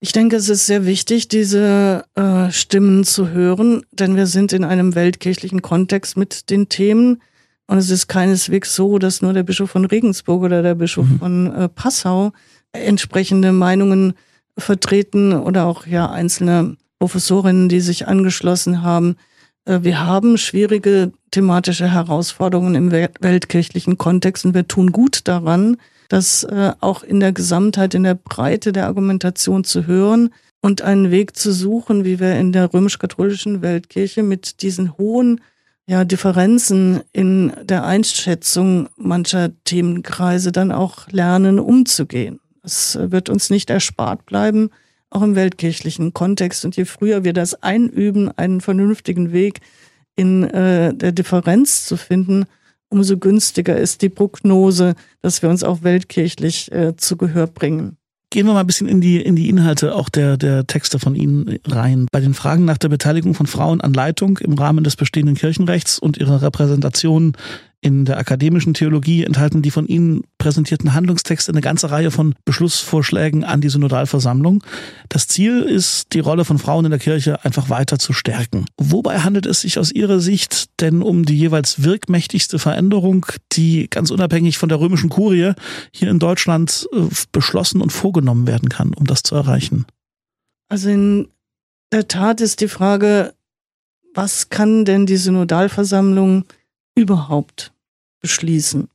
Ich 0.00 0.12
denke, 0.12 0.36
es 0.36 0.48
ist 0.48 0.66
sehr 0.66 0.86
wichtig, 0.86 1.26
diese 1.28 2.04
äh, 2.14 2.50
Stimmen 2.52 3.02
zu 3.02 3.30
hören, 3.30 3.82
denn 3.90 4.14
wir 4.14 4.26
sind 4.26 4.52
in 4.52 4.62
einem 4.64 4.94
weltkirchlichen 4.94 5.60
Kontext 5.60 6.16
mit 6.16 6.50
den 6.50 6.68
Themen. 6.68 7.20
Und 7.66 7.78
es 7.78 7.90
ist 7.90 8.06
keineswegs 8.06 8.74
so, 8.74 8.98
dass 8.98 9.22
nur 9.22 9.32
der 9.32 9.42
Bischof 9.42 9.70
von 9.70 9.84
Regensburg 9.84 10.42
oder 10.42 10.62
der 10.62 10.76
Bischof 10.76 11.06
mhm. 11.06 11.18
von 11.18 11.54
äh, 11.54 11.68
Passau 11.68 12.32
entsprechende 12.72 13.52
Meinungen 13.52 14.14
vertreten 14.58 15.32
oder 15.32 15.66
auch 15.66 15.86
ja 15.86 16.10
einzelne 16.10 16.76
Professorinnen, 16.98 17.68
die 17.68 17.80
sich 17.80 18.08
angeschlossen 18.08 18.82
haben. 18.82 19.16
Äh, 19.64 19.80
wir 19.82 20.04
haben 20.04 20.36
schwierige 20.38 21.12
thematische 21.30 21.90
Herausforderungen 21.90 22.74
im 22.74 22.92
weltkirchlichen 22.92 23.98
Kontext 23.98 24.44
und 24.44 24.54
wir 24.54 24.66
tun 24.66 24.92
gut 24.92 25.28
daran, 25.28 25.76
das 26.08 26.44
äh, 26.44 26.72
auch 26.80 27.02
in 27.02 27.20
der 27.20 27.32
Gesamtheit, 27.32 27.94
in 27.94 28.02
der 28.02 28.14
Breite 28.14 28.72
der 28.72 28.86
Argumentation 28.86 29.64
zu 29.64 29.86
hören 29.86 30.30
und 30.60 30.82
einen 30.82 31.10
Weg 31.10 31.36
zu 31.36 31.52
suchen, 31.52 32.04
wie 32.04 32.18
wir 32.18 32.36
in 32.36 32.52
der 32.52 32.72
römisch-katholischen 32.72 33.62
Weltkirche 33.62 34.22
mit 34.22 34.62
diesen 34.62 34.96
hohen 34.98 35.40
ja, 35.86 36.04
Differenzen 36.04 37.00
in 37.12 37.52
der 37.62 37.84
Einschätzung 37.84 38.88
mancher 38.96 39.50
Themenkreise 39.64 40.52
dann 40.52 40.72
auch 40.72 41.08
lernen, 41.10 41.58
umzugehen. 41.58 42.40
Es 42.68 42.98
wird 43.00 43.30
uns 43.30 43.48
nicht 43.48 43.70
erspart 43.70 44.26
bleiben, 44.26 44.68
auch 45.08 45.22
im 45.22 45.34
weltkirchlichen 45.34 46.12
Kontext. 46.12 46.66
Und 46.66 46.76
je 46.76 46.84
früher 46.84 47.24
wir 47.24 47.32
das 47.32 47.62
einüben, 47.62 48.30
einen 48.36 48.60
vernünftigen 48.60 49.32
Weg 49.32 49.60
in 50.16 50.44
äh, 50.44 50.92
der 50.92 51.12
Differenz 51.12 51.86
zu 51.86 51.96
finden, 51.96 52.44
umso 52.90 53.16
günstiger 53.16 53.76
ist 53.76 54.02
die 54.02 54.10
Prognose, 54.10 54.94
dass 55.22 55.40
wir 55.40 55.48
uns 55.48 55.64
auch 55.64 55.82
weltkirchlich 55.82 56.70
äh, 56.70 56.94
zu 56.96 57.16
Gehör 57.16 57.46
bringen. 57.46 57.96
Gehen 58.30 58.46
wir 58.46 58.52
mal 58.52 58.60
ein 58.60 58.66
bisschen 58.66 58.88
in 58.88 59.00
die, 59.00 59.22
in 59.22 59.36
die 59.36 59.48
Inhalte 59.48 59.94
auch 59.94 60.10
der, 60.10 60.36
der 60.36 60.66
Texte 60.66 60.98
von 60.98 61.14
Ihnen 61.14 61.58
rein. 61.66 62.06
Bei 62.12 62.20
den 62.20 62.34
Fragen 62.34 62.66
nach 62.66 62.76
der 62.76 62.90
Beteiligung 62.90 63.32
von 63.32 63.46
Frauen 63.46 63.80
an 63.80 63.94
Leitung 63.94 64.36
im 64.38 64.52
Rahmen 64.52 64.84
des 64.84 64.96
bestehenden 64.96 65.34
Kirchenrechts 65.34 65.98
und 65.98 66.18
ihrer 66.18 66.42
Repräsentation 66.42 67.32
in 67.80 68.04
der 68.04 68.18
akademischen 68.18 68.74
Theologie 68.74 69.22
enthalten 69.22 69.62
die 69.62 69.70
von 69.70 69.86
Ihnen 69.86 70.22
präsentierten 70.38 70.94
Handlungstexte 70.94 71.52
eine 71.52 71.60
ganze 71.60 71.90
Reihe 71.90 72.10
von 72.10 72.34
Beschlussvorschlägen 72.44 73.44
an 73.44 73.60
die 73.60 73.68
Synodalversammlung. 73.68 74.64
Das 75.08 75.28
Ziel 75.28 75.62
ist, 75.62 76.12
die 76.12 76.18
Rolle 76.18 76.44
von 76.44 76.58
Frauen 76.58 76.86
in 76.86 76.90
der 76.90 76.98
Kirche 76.98 77.44
einfach 77.44 77.70
weiter 77.70 77.98
zu 78.00 78.12
stärken. 78.12 78.66
Wobei 78.78 79.20
handelt 79.20 79.46
es 79.46 79.60
sich 79.60 79.78
aus 79.78 79.92
Ihrer 79.92 80.18
Sicht 80.18 80.80
denn 80.80 81.02
um 81.02 81.24
die 81.24 81.38
jeweils 81.38 81.84
wirkmächtigste 81.84 82.58
Veränderung, 82.58 83.26
die 83.52 83.88
ganz 83.88 84.10
unabhängig 84.10 84.58
von 84.58 84.68
der 84.68 84.80
römischen 84.80 85.08
Kurie 85.08 85.52
hier 85.92 86.10
in 86.10 86.18
Deutschland 86.18 86.88
äh, 86.92 87.02
beschlossen 87.30 87.80
und 87.80 87.92
vorgenommen 87.92 88.48
werden 88.48 88.68
kann, 88.68 88.92
um 88.92 89.06
das 89.06 89.22
zu 89.22 89.36
erreichen? 89.36 89.86
Also 90.68 90.88
in 90.88 91.28
der 91.92 92.08
Tat 92.08 92.40
ist 92.40 92.60
die 92.60 92.68
Frage, 92.68 93.34
was 94.14 94.50
kann 94.50 94.84
denn 94.84 95.06
die 95.06 95.16
Synodalversammlung 95.16 96.44
überhaupt 96.98 97.72
beschließen. 98.20 98.88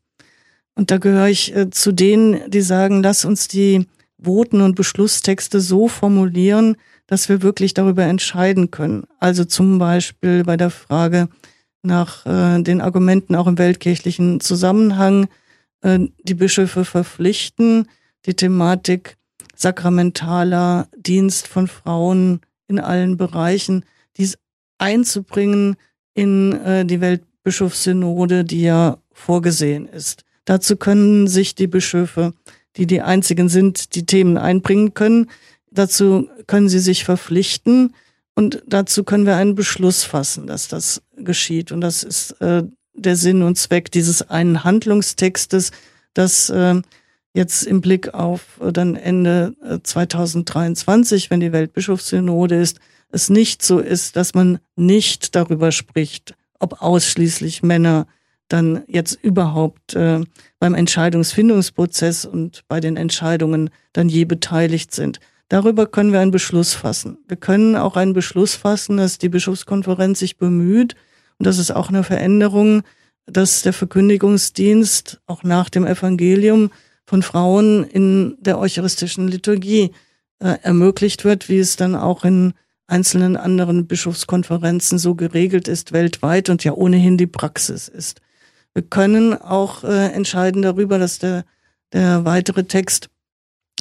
Und 0.76 0.92
da 0.92 0.98
gehöre 0.98 1.28
ich 1.28 1.56
äh, 1.56 1.70
zu 1.70 1.92
denen, 1.92 2.50
die 2.50 2.62
sagen, 2.62 3.02
lass 3.02 3.26
uns 3.26 3.48
die 3.48 3.88
Voten 4.18 4.62
und 4.62 4.76
Beschlusstexte 4.76 5.60
so 5.60 5.88
formulieren, 5.88 6.78
dass 7.08 7.30
wir 7.30 7.42
wirklich 7.42 7.74
darüber 7.74 8.04
entscheiden 8.04 8.72
können. 8.72 9.04
Also 9.20 9.46
zum 9.46 9.80
Beispiel 9.80 10.44
bei 10.44 10.58
der 10.58 10.70
Frage 10.70 11.30
nach 11.82 12.26
äh, 12.26 12.62
den 12.62 12.82
Argumenten 12.82 13.36
auch 13.36 13.48
im 13.48 13.58
weltkirchlichen 13.58 14.40
Zusammenhang, 14.40 15.28
äh, 15.82 16.00
die 16.24 16.34
Bischöfe 16.34 16.86
verpflichten, 16.86 17.88
die 18.26 18.34
Thematik 18.34 19.18
sakramentaler 19.56 20.88
Dienst 20.98 21.48
von 21.48 21.68
Frauen 21.68 22.42
in 22.68 22.80
allen 22.80 23.18
Bereichen, 23.18 23.86
dies 24.18 24.38
einzubringen 24.78 25.76
in 26.14 26.54
äh, 26.54 26.86
die 26.86 27.02
Weltbischofssynode, 27.44 28.46
die 28.46 28.62
ja 28.62 28.98
vorgesehen 29.12 29.88
ist. 29.88 30.24
Dazu 30.46 30.78
können 30.78 31.28
sich 31.28 31.56
die 31.56 31.68
Bischöfe, 31.68 32.34
die 32.78 32.88
die 32.88 33.02
einzigen 33.02 33.50
sind, 33.50 33.96
die 33.96 34.06
Themen 34.06 34.38
einbringen 34.38 34.94
können. 34.94 35.30
Dazu 35.72 36.30
können 36.48 36.70
sie 36.70 36.80
sich 36.80 37.04
verpflichten 37.04 37.94
und 38.36 38.64
dazu 38.68 39.04
können 39.04 39.26
wir 39.26 39.36
einen 39.36 39.56
Beschluss 39.56 40.04
fassen, 40.04 40.48
dass 40.48 40.68
das 40.68 41.02
geschieht. 41.18 41.72
Und 41.72 41.82
das 41.82 42.04
ist 42.04 42.32
äh, 42.42 42.64
der 42.94 43.16
Sinn 43.16 43.42
und 43.42 43.58
Zweck 43.58 43.92
dieses 43.92 44.30
einen 44.30 44.64
Handlungstextes, 44.64 45.72
das 46.14 46.50
äh, 46.50 46.82
jetzt 47.34 47.64
im 47.64 47.82
Blick 47.82 48.14
auf 48.14 48.60
äh, 48.62 48.72
dann 48.72 48.96
Ende 48.96 49.56
2023, 49.84 51.26
äh, 51.26 51.30
wenn 51.30 51.40
die 51.40 51.52
Weltbischofssynode 51.52 52.56
ist, 52.56 52.80
es 53.10 53.30
nicht 53.30 53.62
so 53.62 53.80
ist, 53.80 54.16
dass 54.16 54.34
man 54.34 54.60
nicht 54.76 55.36
darüber 55.36 55.72
spricht, 55.72 56.36
ob 56.64 56.82
ausschließlich 56.82 57.62
Männer 57.62 58.08
dann 58.48 58.84
jetzt 58.88 59.18
überhaupt 59.22 59.96
äh, 59.96 60.22
beim 60.60 60.76
Entscheidungsfindungsprozess 60.76 62.26
und 62.26 62.64
bei 62.68 62.80
den 62.80 62.98
Entscheidungen 62.98 63.70
dann 63.94 64.10
je 64.10 64.26
beteiligt 64.26 64.94
sind. 64.94 65.20
Darüber 65.50 65.86
können 65.86 66.14
wir 66.14 66.20
einen 66.20 66.32
Beschluss 66.32 66.74
fassen. 66.74 67.18
Wir 67.28 67.38
können 67.38 67.76
auch 67.76 67.96
einen 67.96 68.14
Beschluss 68.14 68.56
fassen, 68.56 68.98
dass 68.98 69.18
die 69.18 69.30
Bischofskonferenz 69.30 70.20
sich 70.20 70.38
bemüht, 70.38 70.96
und 71.38 71.48
das 71.48 71.58
ist 71.58 71.72
auch 71.72 71.90
eine 71.90 72.04
Veränderung, 72.04 72.84
dass 73.26 73.64
der 73.64 73.74
Verkündigungsdienst 73.74 75.22
auch 75.26 75.44
nach 75.44 75.70
dem 75.70 75.86
Evangelium 75.86 76.72
von 77.06 77.22
Frauen 77.22 77.84
in 77.84 78.38
der 78.40 78.60
eucharistischen 78.60 79.28
Liturgie 79.28 79.92
äh, 80.40 80.58
ermöglicht 80.62 81.26
wird, 81.26 81.50
wie 81.50 81.60
es 81.60 81.76
dann 81.76 81.96
auch 81.96 82.24
in 82.24 82.54
einzelnen 82.88 83.38
anderen 83.38 83.88
Bischofskonferenzen 83.88 84.98
so 84.98 85.16
geregelt 85.16 85.68
ist 85.68 85.94
weltweit 85.94 86.50
und 86.50 86.64
ja 86.64 86.74
ohnehin 86.74 87.18
die 87.18 87.28
Praxis 87.28 87.88
ist. 87.88 88.22
Wir 88.74 88.84
können 88.84 89.34
auch 89.34 89.84
äh, 89.84 90.12
entscheiden 90.12 90.62
darüber, 90.62 90.98
dass 90.98 91.20
der, 91.20 91.46
der 91.94 92.26
weitere 92.26 92.66
Text, 92.66 93.10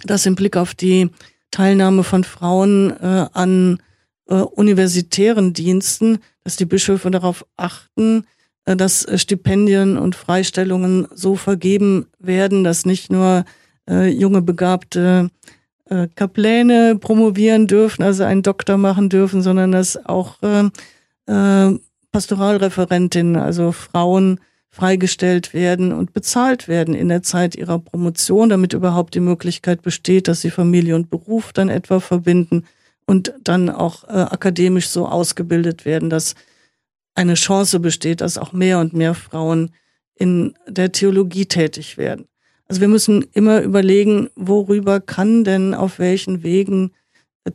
das 0.05 0.27
im 0.27 0.35
Blick 0.35 0.57
auf 0.57 0.75
die 0.75 1.11
Teilnahme 1.51 2.05
von 2.05 2.25
Frauen 2.25 2.91
äh, 2.91 3.27
an 3.33 3.83
äh, 4.29 4.35
universitären 4.35 5.53
Diensten, 5.53 6.19
dass 6.45 6.57
die 6.57 6.65
Bischöfe 6.65 7.11
darauf 7.11 7.47
achten, 7.57 8.27
äh, 8.65 8.77
dass 8.77 9.05
äh, 9.05 9.19
Stipendien 9.19 9.97
und 9.97 10.15
Freistellungen 10.15 11.09
so 11.15 11.37
vergeben 11.37 12.07
werden, 12.19 12.65
dass 12.65 12.87
nicht 12.87 13.11
nur 13.11 13.45
äh, 13.89 14.09
junge 14.09 14.43
begabte 14.43 15.31
äh, 15.93 16.09
Kapläne 16.15 16.97
promovieren 16.97 17.67
dürfen, 17.67 18.03
also 18.03 18.25
einen 18.25 18.43
Doktor 18.43 18.79
machen 18.79 19.11
dürfen, 19.11 19.43
sondern 19.43 19.73
dass 19.73 20.03
auch 20.07 20.39
äh, 20.43 20.71
äh, 21.27 21.79
Pastoralreferentinnen, 22.11 23.37
also 23.37 23.73
Frauen 23.73 24.41
freigestellt 24.71 25.53
werden 25.53 25.93
und 25.93 26.15
bezahlt 26.15 26.67
werden 26.67 26.95
in 26.95 27.09
der 27.09 27.23
Zeit 27.23 27.55
ihrer 27.57 27.79
Promotion, 27.79 28.49
damit 28.49 28.73
überhaupt 28.73 29.15
die 29.15 29.21
Möglichkeit 29.21 29.83
besteht, 29.83 30.29
dass 30.29 30.41
sie 30.41 30.51
Familie 30.51 30.95
und 30.95 31.11
Beruf 31.11 31.53
dann 31.53 31.69
etwa 31.69 32.01
verbinden 32.01 32.65
und 33.07 33.35
dann 33.45 33.69
auch 33.69 34.05
äh, 34.05 34.13
akademisch 34.13 34.89
so 34.89 35.07
ausgebildet 35.07 35.85
werden, 35.85 36.09
dass 36.09 36.35
eine 37.15 37.35
Chance 37.35 37.81
besteht, 37.81 38.23
dass 38.23 38.39
auch 38.39 38.55
mehr 38.55 38.79
und 38.79 38.95
mehr 38.95 39.15
Frauen 39.15 39.73
in 40.15 40.55
der 40.67 40.93
Theologie 40.93 41.45
tätig 41.45 41.99
werden. 41.99 42.27
Also 42.73 42.81
wir 42.81 42.89
müssen 42.89 43.27
immer 43.35 43.61
überlegen, 43.61 44.31
worüber 44.35 44.99
kann 44.99 45.45
denn 45.45 45.75
auf 45.75 45.99
welchen 45.99 46.43
Wegen 46.43 46.93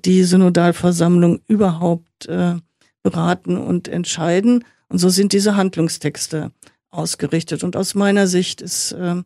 die 0.05 0.21
Synodalversammlung 0.21 1.39
überhaupt 1.47 2.27
äh, 2.27 2.57
beraten 3.01 3.57
und 3.57 3.87
entscheiden. 3.87 4.63
Und 4.89 4.99
so 4.99 5.09
sind 5.09 5.33
diese 5.33 5.55
Handlungstexte 5.55 6.51
ausgerichtet. 6.91 7.63
Und 7.63 7.75
aus 7.75 7.95
meiner 7.95 8.27
Sicht 8.27 8.61
ist 8.61 8.91
äh, 8.91 9.23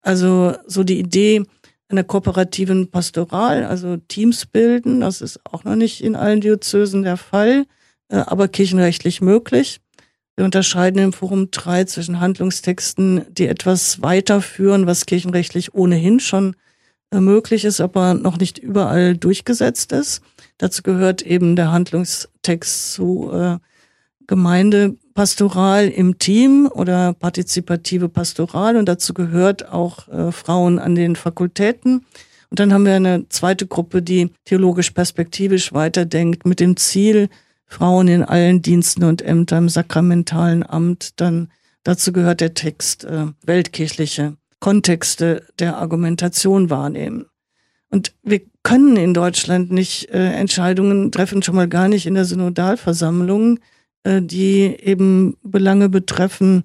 also 0.00 0.54
so 0.68 0.84
die 0.84 1.00
Idee 1.00 1.42
einer 1.88 2.04
kooperativen 2.04 2.92
Pastoral, 2.92 3.64
also 3.64 3.96
Teams 3.96 4.46
bilden, 4.46 5.00
das 5.00 5.20
ist 5.20 5.40
auch 5.44 5.64
noch 5.64 5.74
nicht 5.74 6.04
in 6.04 6.14
allen 6.14 6.40
Diözesen 6.40 7.02
der 7.02 7.16
Fall, 7.16 7.66
äh, 8.10 8.18
aber 8.18 8.46
kirchenrechtlich 8.46 9.20
möglich. 9.20 9.80
Wir 10.36 10.44
unterscheiden 10.46 11.02
im 11.02 11.12
Forum 11.12 11.50
3 11.50 11.84
zwischen 11.84 12.20
Handlungstexten, 12.20 13.26
die 13.30 13.46
etwas 13.46 14.00
weiterführen, 14.00 14.86
was 14.86 15.04
kirchenrechtlich 15.04 15.74
ohnehin 15.74 16.20
schon 16.20 16.56
äh, 17.10 17.20
möglich 17.20 17.64
ist, 17.66 17.80
aber 17.80 18.14
noch 18.14 18.38
nicht 18.38 18.58
überall 18.58 19.16
durchgesetzt 19.16 19.92
ist. 19.92 20.22
Dazu 20.56 20.82
gehört 20.82 21.20
eben 21.22 21.54
der 21.54 21.70
Handlungstext 21.70 22.92
zu 22.92 23.30
äh, 23.32 23.58
Gemeindepastoral 24.26 25.88
im 25.88 26.18
Team 26.18 26.70
oder 26.72 27.12
partizipative 27.12 28.08
Pastoral 28.08 28.76
und 28.76 28.86
dazu 28.86 29.12
gehört 29.12 29.68
auch 29.70 30.08
äh, 30.08 30.32
Frauen 30.32 30.78
an 30.78 30.94
den 30.94 31.16
Fakultäten. 31.16 32.06
Und 32.48 32.58
dann 32.58 32.72
haben 32.72 32.86
wir 32.86 32.94
eine 32.94 33.28
zweite 33.28 33.66
Gruppe, 33.66 34.00
die 34.00 34.30
theologisch 34.46 34.92
perspektivisch 34.92 35.74
weiterdenkt 35.74 36.46
mit 36.46 36.60
dem 36.60 36.76
Ziel, 36.78 37.28
Frauen 37.72 38.06
in 38.06 38.22
allen 38.22 38.60
Diensten 38.60 39.02
und 39.04 39.22
Ämtern 39.22 39.64
im 39.64 39.68
sakramentalen 39.70 40.62
Amt. 40.62 41.20
Dann 41.20 41.48
dazu 41.84 42.12
gehört 42.12 42.42
der 42.42 42.52
Text 42.52 43.04
äh, 43.04 43.28
weltkirchliche 43.44 44.36
Kontexte 44.60 45.46
der 45.58 45.78
Argumentation 45.78 46.68
wahrnehmen. 46.68 47.24
Und 47.90 48.14
wir 48.22 48.42
können 48.62 48.96
in 48.96 49.14
Deutschland 49.14 49.72
nicht 49.72 50.10
äh, 50.10 50.32
Entscheidungen 50.32 51.10
treffen, 51.10 51.42
schon 51.42 51.56
mal 51.56 51.68
gar 51.68 51.88
nicht 51.88 52.06
in 52.06 52.14
der 52.14 52.26
Synodalversammlung, 52.26 53.58
äh, 54.04 54.20
die 54.20 54.64
eben 54.64 55.36
Belange 55.42 55.88
betreffen, 55.88 56.64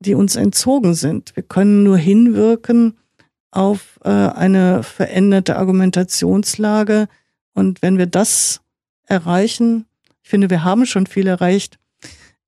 die 0.00 0.14
uns 0.14 0.36
entzogen 0.36 0.94
sind. 0.94 1.34
Wir 1.34 1.42
können 1.42 1.82
nur 1.82 1.96
hinwirken 1.96 2.98
auf 3.50 3.98
äh, 4.04 4.10
eine 4.10 4.82
veränderte 4.82 5.56
Argumentationslage. 5.56 7.08
Und 7.54 7.80
wenn 7.80 7.96
wir 7.96 8.06
das 8.06 8.60
erreichen, 9.06 9.86
ich 10.22 10.30
finde, 10.30 10.50
wir 10.50 10.64
haben 10.64 10.86
schon 10.86 11.06
viel 11.06 11.26
erreicht. 11.26 11.78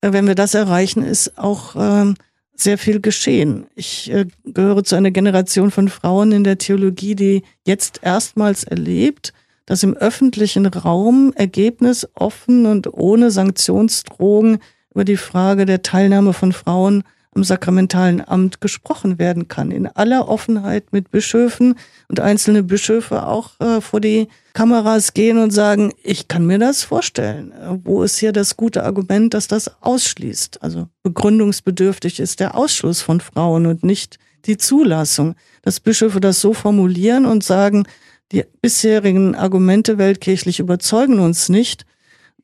Äh, 0.01 0.13
wenn 0.13 0.27
wir 0.27 0.35
das 0.35 0.55
erreichen, 0.55 1.03
ist 1.03 1.39
auch 1.39 1.75
ähm, 1.77 2.15
sehr 2.55 2.79
viel 2.79 3.01
geschehen. 3.01 3.67
Ich 3.75 4.11
äh, 4.11 4.27
gehöre 4.45 4.85
zu 4.85 4.97
einer 4.97 5.11
Generation 5.11 5.71
von 5.71 5.89
Frauen 5.89 6.33
in 6.33 6.45
der 6.45 6.59
Theologie, 6.59 7.15
die 7.15 7.43
jetzt 7.67 8.01
erstmals 8.03 8.65
erlebt, 8.65 9.33
dass 9.67 9.83
im 9.83 9.95
öffentlichen 9.95 10.67
Raum 10.67 11.33
Ergebnis 11.35 12.07
offen 12.15 12.67
und 12.67 12.93
ohne 12.93 13.31
Sanktionsdrohungen 13.31 14.59
über 14.93 15.05
die 15.05 15.17
Frage 15.17 15.67
der 15.67 15.83
Teilnahme 15.83 16.33
von 16.33 16.53
Frauen 16.53 17.03
am 17.35 17.43
sakramentalen 17.43 18.27
Amt 18.27 18.61
gesprochen 18.61 19.19
werden 19.19 19.49
kann. 19.49 19.73
In 19.73 19.89
aller 19.89 20.29
Offenheit 20.29 20.93
mit 20.93 21.11
Bischöfen 21.11 21.75
und 22.09 22.21
einzelne 22.21 22.63
Bischöfe 22.63 23.27
auch 23.27 23.59
äh, 23.61 23.81
vor 23.81 24.01
die 24.01 24.29
Kameras 24.55 25.15
gehen 25.15 25.39
und 25.39 25.51
sagen, 25.51 25.93
ich 26.03 26.29
kann 26.29 26.47
mir 26.47 26.59
das 26.59 26.85
vorstellen. 26.85 27.53
Wo 27.83 28.05
ist 28.05 28.19
hier 28.19 28.33
das 28.33 28.57
gute 28.57 28.85
Argument, 28.85 29.35
dass 29.35 29.49
das 29.49 29.83
ausschließt? 29.83 30.63
Also 30.63 30.89
begründungsbedürftig 31.03 32.21
ist 32.21 32.39
der 32.39 32.55
Ausschluss 32.57 33.03
von 33.03 33.21
Frauen 33.21 33.67
und 33.67 33.83
nicht 33.83 34.19
die 34.47 34.57
Zulassung. 34.57 35.35
Dass 35.63 35.81
Bischöfe 35.81 36.21
das 36.21 36.41
so 36.41 36.55
formulieren 36.55 37.27
und 37.27 37.43
sagen, 37.43 37.85
die 38.31 38.45
bisherigen 38.63 39.35
Argumente 39.35 39.99
weltkirchlich 39.99 40.61
überzeugen 40.61 41.19
uns 41.19 41.49
nicht. 41.49 41.85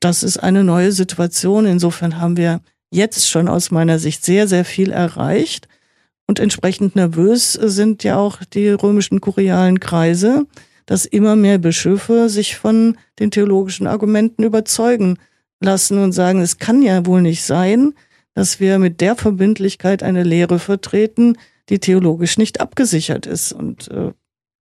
Das 0.00 0.24
ist 0.24 0.38
eine 0.38 0.64
neue 0.64 0.90
Situation. 0.90 1.64
Insofern 1.64 2.20
haben 2.20 2.36
wir 2.36 2.60
jetzt 2.90 3.28
schon 3.28 3.46
aus 3.46 3.70
meiner 3.70 4.00
Sicht 4.00 4.24
sehr, 4.24 4.48
sehr 4.48 4.64
viel 4.64 4.90
erreicht. 4.90 5.68
Und 6.26 6.40
entsprechend 6.40 6.96
nervös 6.96 7.52
sind 7.52 8.02
ja 8.02 8.16
auch 8.16 8.38
die 8.52 8.68
römischen 8.68 9.20
kurialen 9.20 9.78
Kreise, 9.78 10.46
dass 10.90 11.04
immer 11.04 11.36
mehr 11.36 11.58
Bischöfe 11.58 12.28
sich 12.28 12.56
von 12.56 12.98
den 13.20 13.30
theologischen 13.30 13.86
Argumenten 13.86 14.42
überzeugen 14.42 15.18
lassen 15.60 16.02
und 16.02 16.10
sagen, 16.10 16.40
es 16.40 16.58
kann 16.58 16.82
ja 16.82 17.06
wohl 17.06 17.22
nicht 17.22 17.44
sein, 17.44 17.94
dass 18.34 18.58
wir 18.58 18.80
mit 18.80 19.00
der 19.00 19.14
Verbindlichkeit 19.14 20.02
eine 20.02 20.24
Lehre 20.24 20.58
vertreten, 20.58 21.38
die 21.68 21.78
theologisch 21.78 22.38
nicht 22.38 22.60
abgesichert 22.60 23.26
ist. 23.26 23.52
Und 23.52 23.86
äh, 23.86 24.10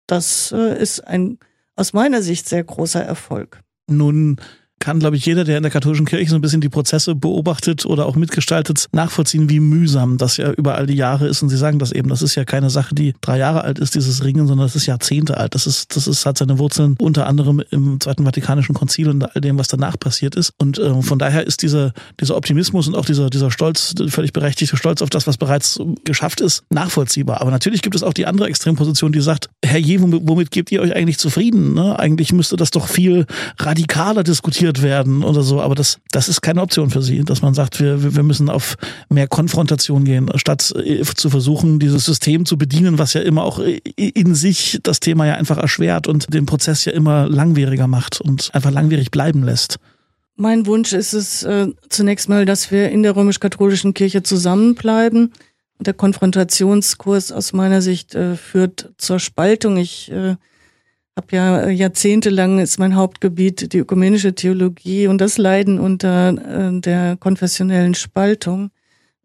das 0.07 0.53
äh, 0.53 0.79
ist 0.79 1.01
ein 1.01 1.39
aus 1.75 1.95
meiner 1.95 2.21
Sicht 2.21 2.47
sehr 2.47 2.65
großer 2.65 3.03
Erfolg. 3.03 3.63
Nun 3.87 4.37
kann, 4.81 4.99
glaube 4.99 5.17
ich, 5.17 5.27
jeder, 5.27 5.45
der 5.45 5.59
in 5.59 5.63
der 5.63 5.71
katholischen 5.71 6.07
Kirche 6.07 6.31
so 6.31 6.37
ein 6.37 6.41
bisschen 6.41 6.63
die 6.63 6.71
Prozesse 6.71 7.15
beobachtet 7.15 7.85
oder 7.85 8.07
auch 8.07 8.17
mitgestaltet, 8.17 8.87
nachvollziehen, 8.93 9.51
wie 9.51 9.61
mühsam 9.61 10.17
das 10.17 10.39
ja 10.39 10.51
über 10.53 10.75
all 10.75 10.87
die 10.87 10.97
Jahre 10.97 11.29
ist. 11.29 11.43
Und 11.43 11.51
Sie 11.51 11.57
sagen 11.57 11.79
das 11.79 11.93
eben, 11.93 12.09
das 12.09 12.23
ist 12.23 12.35
ja 12.35 12.45
keine 12.45 12.71
Sache, 12.71 12.95
die 12.95 13.15
drei 13.21 13.39
Jahre 13.39 13.63
alt 13.63 13.79
ist, 13.79 13.95
dieses 13.95 14.25
Ringen, 14.25 14.47
sondern 14.47 14.67
das 14.67 14.75
ist 14.77 14.87
Jahrzehnte 14.87 15.37
alt. 15.37 15.55
Das 15.55 15.67
ist, 15.67 15.95
das 15.95 16.07
ist, 16.07 16.25
hat 16.25 16.39
seine 16.39 16.59
Wurzeln 16.59 16.97
unter 16.99 17.27
anderem 17.27 17.63
im 17.71 18.01
Zweiten 18.01 18.25
Vatikanischen 18.25 18.75
Konzil 18.75 19.11
und 19.11 19.37
all 19.37 19.41
dem, 19.41 19.59
was 19.59 19.69
danach 19.69 19.99
passiert 19.99 20.35
ist. 20.35 20.55
Und 20.57 20.79
äh, 20.79 21.03
von 21.03 21.19
daher 21.19 21.47
ist 21.47 21.61
dieser, 21.63 21.93
dieser 22.19 22.37
Optimismus 22.37 22.89
und 22.89 22.97
auch 22.97 23.05
dieser, 23.05 23.29
dieser 23.29 23.51
Stolz, 23.51 23.95
völlig 24.09 24.33
berechtigte 24.33 24.79
Stolz 24.79 25.03
auf 25.03 25.11
das, 25.11 25.27
was 25.27 25.37
bereits 25.37 25.79
geschafft 26.05 26.41
ist, 26.41 26.65
nachvollziehbar. 26.71 27.43
Aber 27.43 27.51
natürlich 27.51 27.83
gibt 27.83 27.97
es 27.97 28.03
auch 28.03 28.15
die 28.15 28.27
andere 28.27 28.49
Extremposition, 28.49 29.13
die 29.13 29.21
sagt, 29.21 29.51
Herr 29.71 29.79
Je, 29.79 30.01
womit, 30.01 30.23
womit 30.25 30.51
gebt 30.51 30.73
ihr 30.73 30.81
euch 30.83 30.95
eigentlich 30.97 31.19
zufrieden? 31.19 31.75
Ne? 31.75 31.97
Eigentlich 31.97 32.33
müsste 32.33 32.57
das 32.57 32.73
doch 32.73 32.89
viel 32.89 33.25
radikaler 33.59 34.25
diskutiert 34.25 34.83
werden 34.83 35.23
oder 35.23 35.43
so. 35.43 35.61
Aber 35.61 35.77
das, 35.77 35.99
das 36.11 36.29
ist 36.29 36.41
keine 36.41 36.61
Option 36.61 36.91
für 36.91 37.03
Sie, 37.03 37.25
dass 37.25 37.41
man 37.41 37.55
sagt, 37.55 37.79
wir, 37.79 38.17
wir 38.17 38.25
müssen 38.25 38.51
auf 38.51 38.77
mehr 39.09 39.29
Konfrontation 39.29 40.05
gehen, 40.05 40.29
statt 40.35 40.75
äh, 40.77 41.05
zu 41.05 41.31
versuchen, 41.31 41.79
dieses 41.79 42.05
System 42.05 42.47
zu 42.47 42.59
bedienen, 42.59 42.99
was 42.99 43.15
ja 43.15 43.21
immer 43.21 43.45
auch 43.45 43.61
in 43.97 44.35
sich 44.35 44.81
das 44.83 44.99
Thema 44.99 45.27
ja 45.27 45.35
einfach 45.35 45.59
erschwert 45.59 46.09
und 46.09 46.35
den 46.35 46.47
Prozess 46.47 46.85
ja 46.85 46.93
immer 46.93 47.29
langwieriger 47.29 47.87
macht 47.87 48.21
und 48.21 48.51
einfach 48.53 48.73
langwierig 48.73 49.13
bleiben 49.13 49.45
lässt. 49.45 49.79
Mein 50.35 50.67
Wunsch 50.67 50.93
ist 50.95 51.13
es 51.13 51.43
äh, 51.43 51.69
zunächst 51.91 52.29
mal, 52.29 52.45
dass 52.45 52.73
wir 52.73 52.91
in 52.91 53.03
der 53.03 53.15
römisch-katholischen 53.15 53.95
Kirche 53.95 54.23
zusammenbleiben. 54.23 55.33
Der 55.81 55.95
Konfrontationskurs 55.95 57.33
aus 57.33 57.55
meiner 57.55 57.81
Sicht 57.81 58.15
äh, 58.15 58.37
führt 58.37 58.93
zur 58.99 59.19
Spaltung. 59.19 59.79
Ich 59.79 60.13
äh, 60.13 60.37
habe 61.17 61.27
ja 61.31 61.69
jahrzehntelang 61.69 62.59
ist 62.59 62.79
mein 62.79 62.97
Hauptgebiet 62.97 63.73
die 63.73 63.79
ökumenische 63.79 64.35
Theologie 64.35 65.07
und 65.07 65.21
das 65.23 65.39
Leiden 65.39 65.81
unter 65.81 66.31
äh, 66.31 66.81
der 66.81 67.17
konfessionellen 67.17 67.95
Spaltung. 67.95 68.71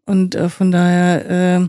Und 0.06 0.34
äh, 0.34 0.48
von 0.48 0.72
daher 0.72 1.60
äh, 1.60 1.68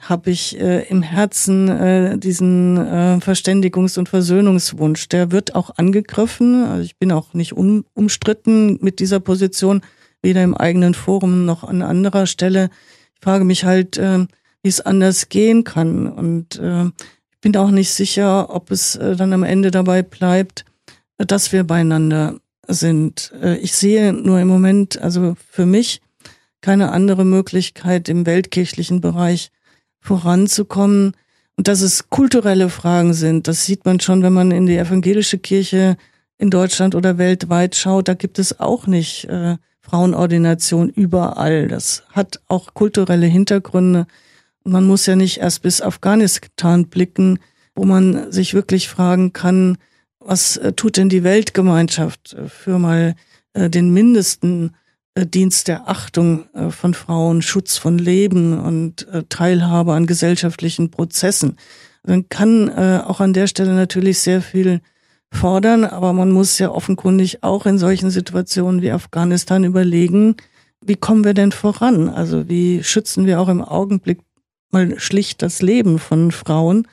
habe 0.00 0.30
ich 0.30 0.60
äh, 0.60 0.82
im 0.88 1.02
Herzen 1.02 1.68
äh, 1.68 2.18
diesen 2.18 2.76
äh, 2.76 3.18
Verständigungs- 3.20 3.98
und 3.98 4.08
Versöhnungswunsch. 4.08 5.08
Der 5.08 5.32
wird 5.32 5.56
auch 5.56 5.76
angegriffen. 5.76 6.64
Also 6.64 6.84
ich 6.84 6.96
bin 6.96 7.10
auch 7.10 7.34
nicht 7.34 7.56
un 7.56 7.84
umstritten 7.94 8.78
mit 8.80 9.00
dieser 9.00 9.18
Position, 9.18 9.80
weder 10.22 10.44
im 10.44 10.54
eigenen 10.54 10.94
Forum 10.94 11.44
noch 11.44 11.64
an 11.64 11.82
anderer 11.82 12.26
Stelle. 12.26 12.70
Ich 13.18 13.24
frage 13.24 13.44
mich 13.44 13.64
halt, 13.64 13.96
äh, 13.98 14.26
wie 14.62 14.68
es 14.68 14.80
anders 14.80 15.28
gehen 15.28 15.64
kann. 15.64 16.06
Und 16.06 16.58
äh, 16.58 16.84
ich 16.86 17.40
bin 17.40 17.56
auch 17.56 17.70
nicht 17.70 17.90
sicher, 17.90 18.54
ob 18.54 18.70
es 18.70 18.96
äh, 18.96 19.16
dann 19.16 19.32
am 19.32 19.42
Ende 19.42 19.70
dabei 19.70 20.02
bleibt, 20.02 20.64
dass 21.18 21.52
wir 21.52 21.64
beieinander 21.64 22.40
sind. 22.68 23.32
Äh, 23.42 23.56
ich 23.56 23.72
sehe 23.72 24.12
nur 24.12 24.38
im 24.40 24.48
Moment, 24.48 25.00
also 25.00 25.36
für 25.50 25.66
mich, 25.66 26.00
keine 26.60 26.92
andere 26.92 27.24
Möglichkeit 27.24 28.08
im 28.08 28.26
weltkirchlichen 28.26 29.00
Bereich, 29.00 29.50
voranzukommen. 30.00 31.16
Und 31.56 31.66
dass 31.66 31.80
es 31.80 32.08
kulturelle 32.08 32.68
Fragen 32.68 33.14
sind, 33.14 33.48
das 33.48 33.64
sieht 33.64 33.84
man 33.84 33.98
schon, 33.98 34.22
wenn 34.22 34.32
man 34.32 34.52
in 34.52 34.66
die 34.66 34.76
evangelische 34.76 35.38
Kirche 35.38 35.96
in 36.36 36.50
Deutschland 36.50 36.94
oder 36.94 37.18
weltweit 37.18 37.74
schaut. 37.74 38.06
Da 38.06 38.14
gibt 38.14 38.38
es 38.38 38.60
auch 38.60 38.86
nicht 38.86 39.24
äh, 39.24 39.56
Frauenordination 39.88 40.90
überall. 40.90 41.68
Das 41.68 42.02
hat 42.10 42.40
auch 42.46 42.74
kulturelle 42.74 43.26
Hintergründe. 43.26 44.06
Man 44.64 44.86
muss 44.86 45.06
ja 45.06 45.16
nicht 45.16 45.38
erst 45.38 45.62
bis 45.62 45.80
Afghanistan 45.80 46.88
blicken, 46.88 47.38
wo 47.74 47.84
man 47.84 48.30
sich 48.30 48.52
wirklich 48.52 48.88
fragen 48.88 49.32
kann, 49.32 49.78
was 50.18 50.58
äh, 50.58 50.72
tut 50.74 50.96
denn 50.98 51.08
die 51.08 51.24
Weltgemeinschaft 51.24 52.34
äh, 52.34 52.48
für 52.48 52.78
mal 52.78 53.14
äh, 53.54 53.70
den 53.70 53.92
mindesten 53.92 54.74
Dienst 55.16 55.66
der 55.66 55.88
Achtung 55.88 56.44
von 56.70 56.94
Frauen, 56.94 57.42
Schutz 57.42 57.76
von 57.76 57.98
Leben 57.98 58.56
und 58.56 59.08
Teilhabe 59.28 59.92
an 59.94 60.06
gesellschaftlichen 60.06 60.92
Prozessen. 60.92 61.56
Man 62.04 62.28
kann 62.28 62.70
auch 62.70 63.18
an 63.18 63.32
der 63.32 63.48
Stelle 63.48 63.74
natürlich 63.74 64.20
sehr 64.20 64.42
viel 64.42 64.80
fordern, 65.32 65.84
aber 65.84 66.12
man 66.12 66.30
muss 66.30 66.58
ja 66.58 66.70
offenkundig 66.70 67.42
auch 67.42 67.66
in 67.66 67.78
solchen 67.78 68.10
Situationen 68.10 68.82
wie 68.82 68.90
Afghanistan 68.90 69.64
überlegen, 69.64 70.36
wie 70.80 70.96
kommen 70.96 71.24
wir 71.24 71.34
denn 71.34 71.52
voran? 71.52 72.08
Also 72.08 72.48
wie 72.48 72.82
schützen 72.82 73.26
wir 73.26 73.40
auch 73.40 73.48
im 73.48 73.62
Augenblick 73.62 74.20
mal 74.70 74.98
schlicht 74.98 75.42
das 75.42 75.60
Leben 75.60 75.98
von 75.98 76.30
Frauen? 76.30 76.86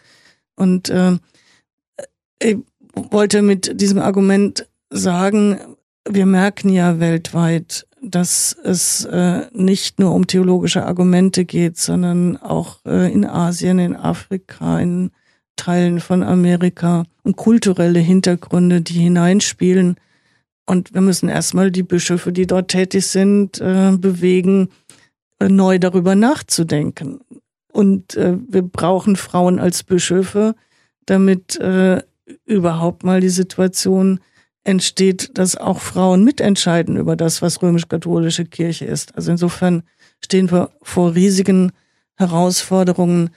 Und 0.55 0.89
äh, 0.89 1.17
ich 2.39 2.57
wollte 2.93 3.41
mit 3.41 3.79
diesem 3.79 3.99
Argument 3.99 4.67
sagen, 4.89 5.59
wir 6.07 6.25
merken 6.25 6.69
ja 6.69 6.99
weltweit, 6.99 7.87
dass 8.01 8.55
es 8.63 9.05
äh, 9.05 9.47
nicht 9.51 9.99
nur 9.99 10.13
um 10.13 10.27
theologische 10.27 10.85
Argumente 10.85 11.45
geht, 11.45 11.77
sondern 11.77 12.37
auch 12.37 12.79
äh, 12.85 13.11
in 13.11 13.25
Asien, 13.25 13.79
in 13.79 13.95
Afrika, 13.95 14.79
in 14.79 15.11
Teilen 15.55 15.99
von 15.99 16.23
Amerika 16.23 17.05
und 17.23 17.35
kulturelle 17.35 17.99
Hintergründe, 17.99 18.81
die 18.81 18.99
hineinspielen. 18.99 19.95
Und 20.65 20.93
wir 20.93 21.01
müssen 21.01 21.29
erstmal 21.29 21.71
die 21.71 21.83
Bischöfe, 21.83 22.31
die 22.31 22.47
dort 22.47 22.69
tätig 22.69 23.05
sind, 23.07 23.59
äh, 23.61 23.95
bewegen, 23.97 24.69
äh, 25.39 25.49
neu 25.49 25.79
darüber 25.79 26.15
nachzudenken. 26.15 27.19
Und 27.71 28.15
äh, 28.15 28.37
wir 28.47 28.63
brauchen 28.63 29.15
Frauen 29.15 29.59
als 29.59 29.83
Bischöfe, 29.83 30.55
damit 31.05 31.59
überhaupt 32.45 33.03
mal 33.03 33.21
die 33.21 33.29
Situation 33.29 34.19
entsteht, 34.63 35.37
dass 35.37 35.55
auch 35.55 35.79
Frauen 35.79 36.23
mitentscheiden 36.23 36.97
über 36.97 37.15
das, 37.15 37.43
was 37.43 37.61
römisch-katholische 37.61 38.45
Kirche 38.45 38.85
ist. 38.85 39.15
Also 39.15 39.31
insofern 39.31 39.83
stehen 40.23 40.51
wir 40.51 40.71
vor 40.81 41.13
riesigen 41.13 41.71
Herausforderungen 42.15 43.29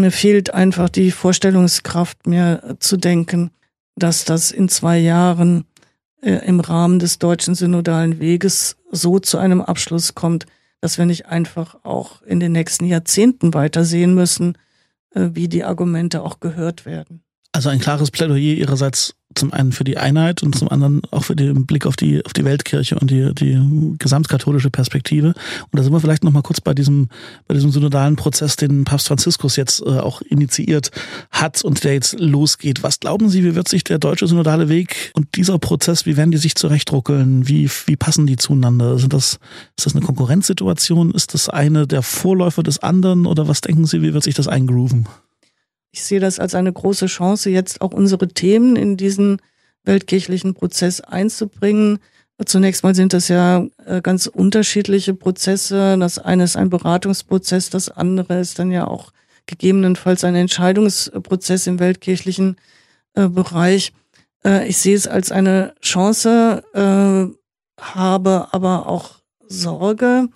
mir 0.00 0.10
fehlt 0.10 0.54
einfach 0.54 0.88
die 0.88 1.10
Vorstellungskraft, 1.10 2.26
mir 2.26 2.76
zu 2.78 2.96
denken, 2.96 3.50
dass 3.96 4.24
das 4.24 4.50
in 4.50 4.68
zwei 4.68 4.98
Jahren 4.98 5.64
äh, 6.22 6.46
im 6.46 6.60
Rahmen 6.60 6.98
des 6.98 7.18
deutschen 7.18 7.54
synodalen 7.54 8.20
Weges 8.20 8.76
so 8.90 9.18
zu 9.18 9.38
einem 9.38 9.60
Abschluss 9.60 10.14
kommt, 10.14 10.46
dass 10.80 10.98
wir 10.98 11.06
nicht 11.06 11.26
einfach 11.26 11.76
auch 11.84 12.22
in 12.22 12.40
den 12.40 12.52
nächsten 12.52 12.84
Jahrzehnten 12.84 13.54
weitersehen 13.54 14.14
müssen, 14.14 14.56
äh, 15.14 15.30
wie 15.32 15.48
die 15.48 15.64
Argumente 15.64 16.22
auch 16.22 16.40
gehört 16.40 16.86
werden. 16.86 17.22
Also 17.52 17.68
ein 17.68 17.80
klares 17.80 18.10
Plädoyer 18.10 18.56
Ihrerseits 18.56 19.14
zum 19.34 19.52
einen 19.52 19.72
für 19.72 19.84
die 19.84 19.98
Einheit 19.98 20.42
und 20.42 20.56
zum 20.56 20.68
anderen 20.68 21.02
auch 21.10 21.24
für 21.24 21.36
den 21.36 21.66
Blick 21.66 21.86
auf 21.86 21.96
die, 21.96 22.24
auf 22.24 22.32
die 22.32 22.44
Weltkirche 22.44 22.98
und 22.98 23.10
die, 23.10 23.34
die 23.34 23.94
gesamtkatholische 23.98 24.70
Perspektive. 24.70 25.28
Und 25.28 25.78
da 25.78 25.82
sind 25.82 25.92
wir 25.92 26.00
vielleicht 26.00 26.24
noch 26.24 26.32
mal 26.32 26.42
kurz 26.42 26.60
bei 26.60 26.74
diesem, 26.74 27.08
bei 27.46 27.54
diesem 27.54 27.70
synodalen 27.70 28.16
Prozess, 28.16 28.56
den 28.56 28.84
Papst 28.84 29.08
Franziskus 29.08 29.56
jetzt 29.56 29.80
äh, 29.80 29.98
auch 29.98 30.22
initiiert 30.22 30.90
hat 31.30 31.62
und 31.64 31.84
der 31.84 31.94
jetzt 31.94 32.18
losgeht. 32.18 32.82
Was 32.82 33.00
glauben 33.00 33.28
Sie, 33.28 33.44
wie 33.44 33.54
wird 33.54 33.68
sich 33.68 33.84
der 33.84 33.98
deutsche 33.98 34.26
synodale 34.26 34.68
Weg 34.68 35.12
und 35.14 35.36
dieser 35.36 35.58
Prozess, 35.58 36.06
wie 36.06 36.16
werden 36.16 36.30
die 36.30 36.38
sich 36.38 36.54
zurechtruckeln? 36.54 37.48
Wie, 37.48 37.70
wie 37.86 37.96
passen 37.96 38.26
die 38.26 38.36
zueinander? 38.36 38.98
Sind 38.98 39.12
das, 39.12 39.38
ist 39.76 39.86
das 39.86 39.94
eine 39.94 40.04
Konkurrenzsituation? 40.04 41.12
Ist 41.12 41.34
das 41.34 41.48
eine 41.48 41.86
der 41.86 42.02
Vorläufer 42.02 42.62
des 42.62 42.78
anderen? 42.80 43.26
Oder 43.26 43.48
was 43.48 43.60
denken 43.60 43.86
Sie, 43.86 44.02
wie 44.02 44.14
wird 44.14 44.24
sich 44.24 44.34
das 44.34 44.48
eingrooven? 44.48 45.06
Ich 45.92 46.04
sehe 46.04 46.20
das 46.20 46.38
als 46.38 46.54
eine 46.54 46.72
große 46.72 47.06
Chance, 47.06 47.50
jetzt 47.50 47.82
auch 47.82 47.92
unsere 47.92 48.26
Themen 48.28 48.76
in 48.76 48.96
diesen 48.96 49.40
weltkirchlichen 49.84 50.54
Prozess 50.54 51.02
einzubringen. 51.02 51.98
Zunächst 52.46 52.82
mal 52.82 52.94
sind 52.94 53.12
das 53.12 53.28
ja 53.28 53.66
äh, 53.84 54.00
ganz 54.00 54.26
unterschiedliche 54.26 55.14
Prozesse. 55.14 55.96
Das 55.98 56.18
eine 56.18 56.44
ist 56.44 56.56
ein 56.56 56.70
Beratungsprozess, 56.70 57.68
das 57.68 57.90
andere 57.90 58.40
ist 58.40 58.58
dann 58.58 58.72
ja 58.72 58.86
auch 58.86 59.12
gegebenenfalls 59.46 60.24
ein 60.24 60.34
Entscheidungsprozess 60.34 61.66
im 61.66 61.78
weltkirchlichen 61.78 62.56
äh, 63.14 63.28
Bereich. 63.28 63.92
Äh, 64.44 64.66
ich 64.68 64.78
sehe 64.78 64.96
es 64.96 65.06
als 65.06 65.30
eine 65.30 65.74
Chance, 65.82 66.64
habe 67.80 68.48
aber 68.52 68.86
auch 68.86 69.16
Sorge, 69.48 70.28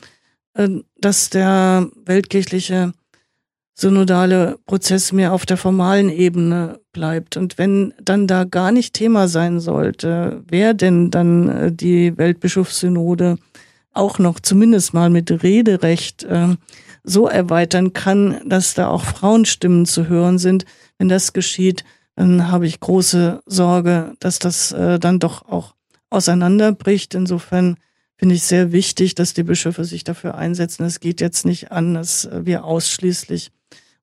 dass 0.99 1.31
der 1.31 1.89
weltkirchliche 2.05 2.93
synodale 3.79 4.59
Prozess 4.65 5.13
mehr 5.13 5.35
auf 5.35 5.45
der 5.45 5.59
formalen 5.59 6.09
Ebene 6.09 6.81
bleibt. 6.93 7.37
Und 7.37 7.59
wenn 7.59 7.93
dann 8.03 8.27
da 8.27 8.45
gar 8.45 8.73
nicht 8.73 8.95
Thema 8.95 9.29
sein 9.29 9.61
sollte, 9.61 10.43
wer 10.49 10.73
denn 10.73 11.11
dann 11.11 11.49
äh, 11.49 11.73
die 11.73 12.17
Weltbischofssynode 12.17 13.37
auch 13.93 14.19
noch 14.19 14.41
zumindest 14.41 14.95
mal 14.95 15.11
mit 15.11 15.43
Rederecht 15.43 16.25
äh, 16.25 16.57
so 17.05 17.29
erweitern 17.29 17.93
kann, 17.93 18.41
dass 18.47 18.73
da 18.75 18.89
auch 18.89 19.05
Frauenstimmen 19.05 19.85
zu 19.85 20.09
hören 20.09 20.39
sind, 20.39 20.65
wenn 20.99 21.09
das 21.09 21.35
geschieht, 21.35 21.85
dann 22.15 22.51
habe 22.51 22.67
ich 22.67 22.81
große 22.81 23.41
Sorge, 23.45 24.15
dass 24.21 24.39
das 24.39 24.73
äh, 24.73 24.99
dann 24.99 25.19
doch 25.19 25.47
auch 25.49 25.75
auseinanderbricht. 26.09 27.15
Insofern 27.15 27.77
finde 28.17 28.35
ich 28.35 28.43
sehr 28.45 28.73
wichtig, 28.73 29.15
dass 29.15 29.35
die 29.35 29.43
Bischöfe 29.43 29.85
sich 29.85 30.03
dafür 30.03 30.35
einsetzen. 30.35 30.85
Es 30.85 31.01
geht 31.01 31.21
jetzt 31.21 31.45
nicht 31.45 31.73
an, 31.73 31.93
dass 31.93 32.27
wir 32.33 32.65
ausschließlich 32.65 33.51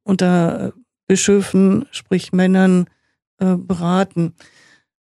unter 0.04 0.74
Bischöfen, 1.08 1.86
sprich 1.92 2.34
Männern, 2.34 2.88
äh, 3.40 3.56
beraten. 3.56 4.34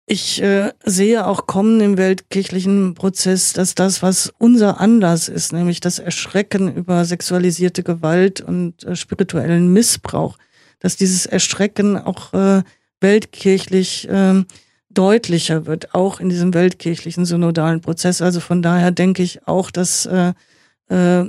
ich 0.05 0.41
äh, 0.41 0.71
sehe 0.83 1.27
auch 1.27 1.45
kommen 1.45 1.79
im 1.81 1.97
weltkirchlichen 1.97 2.95
Prozess, 2.95 3.53
dass 3.53 3.75
das, 3.75 4.01
was 4.01 4.33
unser 4.39 4.79
Anlass 4.79 5.29
ist, 5.29 5.53
nämlich 5.53 5.81
das 5.81 5.99
Erschrecken 5.99 6.73
über 6.73 7.05
sexualisierte 7.05 7.83
Gewalt 7.83 8.41
und 8.41 8.83
äh, 8.83 8.95
spirituellen 8.95 9.71
Missbrauch, 9.71 10.37
dass 10.79 10.95
dieses 10.95 11.27
Erschrecken 11.27 11.97
auch 11.97 12.33
äh, 12.33 12.63
weltkirchlich 13.01 14.09
äh, 14.09 14.43
deutlicher 14.89 15.65
wird, 15.65 15.93
auch 15.93 16.19
in 16.19 16.29
diesem 16.29 16.53
weltkirchlichen 16.53 17.25
synodalen 17.25 17.81
Prozess. 17.81 18.21
Also 18.21 18.39
von 18.39 18.61
daher 18.61 18.91
denke 18.91 19.21
ich 19.21 19.47
auch, 19.47 19.69
dass 19.71 20.05
äh, 20.07 20.33
äh, 20.89 21.25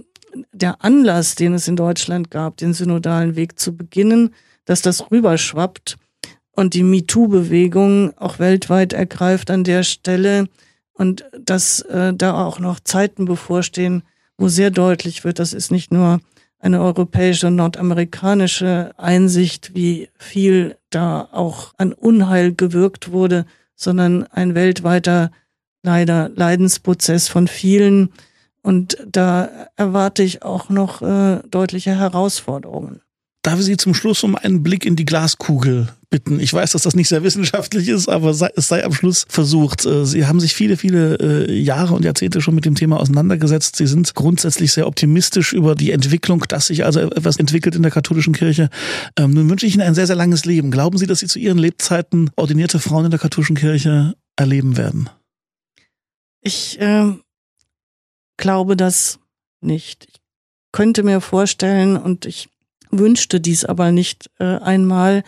der 0.53 0.85
Anlass, 0.85 1.35
den 1.35 1.55
es 1.55 1.69
in 1.69 1.77
Deutschland 1.77 2.31
gab, 2.31 2.57
den 2.57 2.73
synodalen 2.73 3.37
Weg 3.37 3.59
zu 3.59 3.77
beginnen, 3.77 4.35
dass 4.64 4.83
das 4.83 5.11
rüberschwappt 5.11 5.97
und 6.53 6.75
die 6.75 6.83
MeToo-Bewegung 6.83 8.16
auch 8.16 8.38
weltweit 8.38 8.93
ergreift 8.93 9.51
an 9.51 9.64
der 9.64 9.83
Stelle 9.83 10.49
und 10.93 11.25
dass 11.38 11.81
äh, 11.83 12.12
da 12.14 12.45
auch 12.45 12.59
noch 12.59 12.81
Zeiten 12.81 13.25
bevorstehen, 13.25 14.03
wo 14.37 14.49
sehr 14.49 14.71
deutlich 14.71 15.25
wird, 15.25 15.38
das 15.38 15.53
ist 15.53 15.71
nicht 15.71 15.93
nur 15.93 16.21
eine 16.59 16.81
europäische 16.81 17.47
und 17.47 17.57
nordamerikanische 17.57 18.93
Einsicht, 18.99 19.75
wie 19.75 20.11
viel 20.19 20.77
da 20.90 21.29
auch 21.33 21.73
an 21.79 21.93
Unheil 21.93 22.55
gewirkt 22.55 23.12
wurde, 23.12 23.47
sondern 23.75 24.25
ein 24.25 24.55
weltweiter 24.55 25.31
leider 25.83 26.29
Leidensprozess 26.35 27.29
von 27.29 27.49
vielen. 27.49 28.11
Und 28.62 28.99
da 29.07 29.49
erwarte 29.77 30.23
ich 30.23 30.42
auch 30.42 30.68
noch 30.68 31.03
äh, 31.03 31.40
deutliche 31.51 31.96
Herausforderungen. 31.96 33.01
Darf 33.42 33.59
ich 33.59 33.64
Sie 33.64 33.79
zum 33.79 33.94
Schluss 33.94 34.23
um 34.23 34.37
einen 34.37 34.62
Blick 34.62 34.85
in 34.85 34.96
die 34.96 35.07
Glaskugel 35.07 35.88
bitten? 36.11 36.40
Ich 36.40 36.53
weiß, 36.53 36.73
dass 36.73 36.83
das 36.83 36.94
nicht 36.94 37.09
sehr 37.09 37.23
wissenschaftlich 37.23 37.88
ist, 37.88 38.07
aber 38.07 38.31
es 38.31 38.68
sei 38.68 38.85
am 38.85 38.92
Schluss 38.92 39.25
versucht. 39.31 39.87
Äh, 39.87 40.05
Sie 40.05 40.27
haben 40.27 40.40
sich 40.40 40.53
viele, 40.53 40.77
viele 40.77 41.16
äh, 41.49 41.53
Jahre 41.59 41.94
und 41.94 42.05
Jahrzehnte 42.05 42.42
schon 42.42 42.55
mit 42.55 42.66
dem 42.66 42.75
Thema 42.75 43.01
auseinandergesetzt. 43.01 43.77
Sie 43.77 43.87
sind 43.87 44.14
grundsätzlich 44.14 44.73
sehr 44.73 44.87
optimistisch 44.87 45.55
über 45.55 45.75
die 45.75 45.90
Entwicklung, 45.90 46.44
dass 46.49 46.66
sich 46.66 46.85
also 46.85 47.01
etwas 47.01 47.38
entwickelt 47.38 47.75
in 47.75 47.83
der 47.83 47.90
katholischen 47.90 48.35
Kirche. 48.35 48.68
Ähm, 49.16 49.33
nun 49.33 49.49
wünsche 49.49 49.64
ich 49.64 49.73
Ihnen 49.73 49.87
ein 49.87 49.94
sehr, 49.94 50.07
sehr 50.07 50.16
langes 50.16 50.44
Leben. 50.44 50.70
Glauben 50.70 50.99
Sie, 50.99 51.07
dass 51.07 51.20
Sie 51.20 51.27
zu 51.27 51.38
Ihren 51.38 51.59
Lebzeiten 51.59 52.31
ordinierte 52.37 52.79
Frauen 52.79 53.07
in 53.07 53.11
der 53.11 53.20
katholischen 53.20 53.57
Kirche 53.57 54.16
erleben 54.37 54.77
werden? 54.77 55.09
Ich 56.42 56.79
äh, 56.79 57.14
glaube 58.40 58.76
das 58.76 59.20
nicht. 59.61 60.07
Ich 60.09 60.20
könnte 60.72 61.05
mir 61.05 61.20
vorstellen 61.20 61.96
und 61.96 62.26
ich 62.26 62.48
wünschte 62.90 63.40
dies 63.40 63.64
aber 63.64 63.92
nicht 63.92 64.31
äh, 64.40 64.57
einmal, 64.59 65.22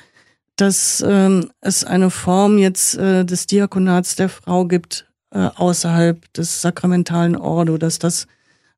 dass 0.56 1.02
ähm, 1.06 1.50
es 1.60 1.84
eine 1.84 2.10
Form 2.10 2.58
jetzt 2.58 2.96
äh, 2.96 3.24
des 3.24 3.46
Diakonats 3.46 4.16
der 4.16 4.28
Frau 4.28 4.66
gibt 4.66 5.06
äh, 5.30 5.48
außerhalb 5.54 6.32
des 6.32 6.60
sakramentalen 6.60 7.36
Ordo, 7.36 7.78
dass 7.78 7.98
das, 7.98 8.26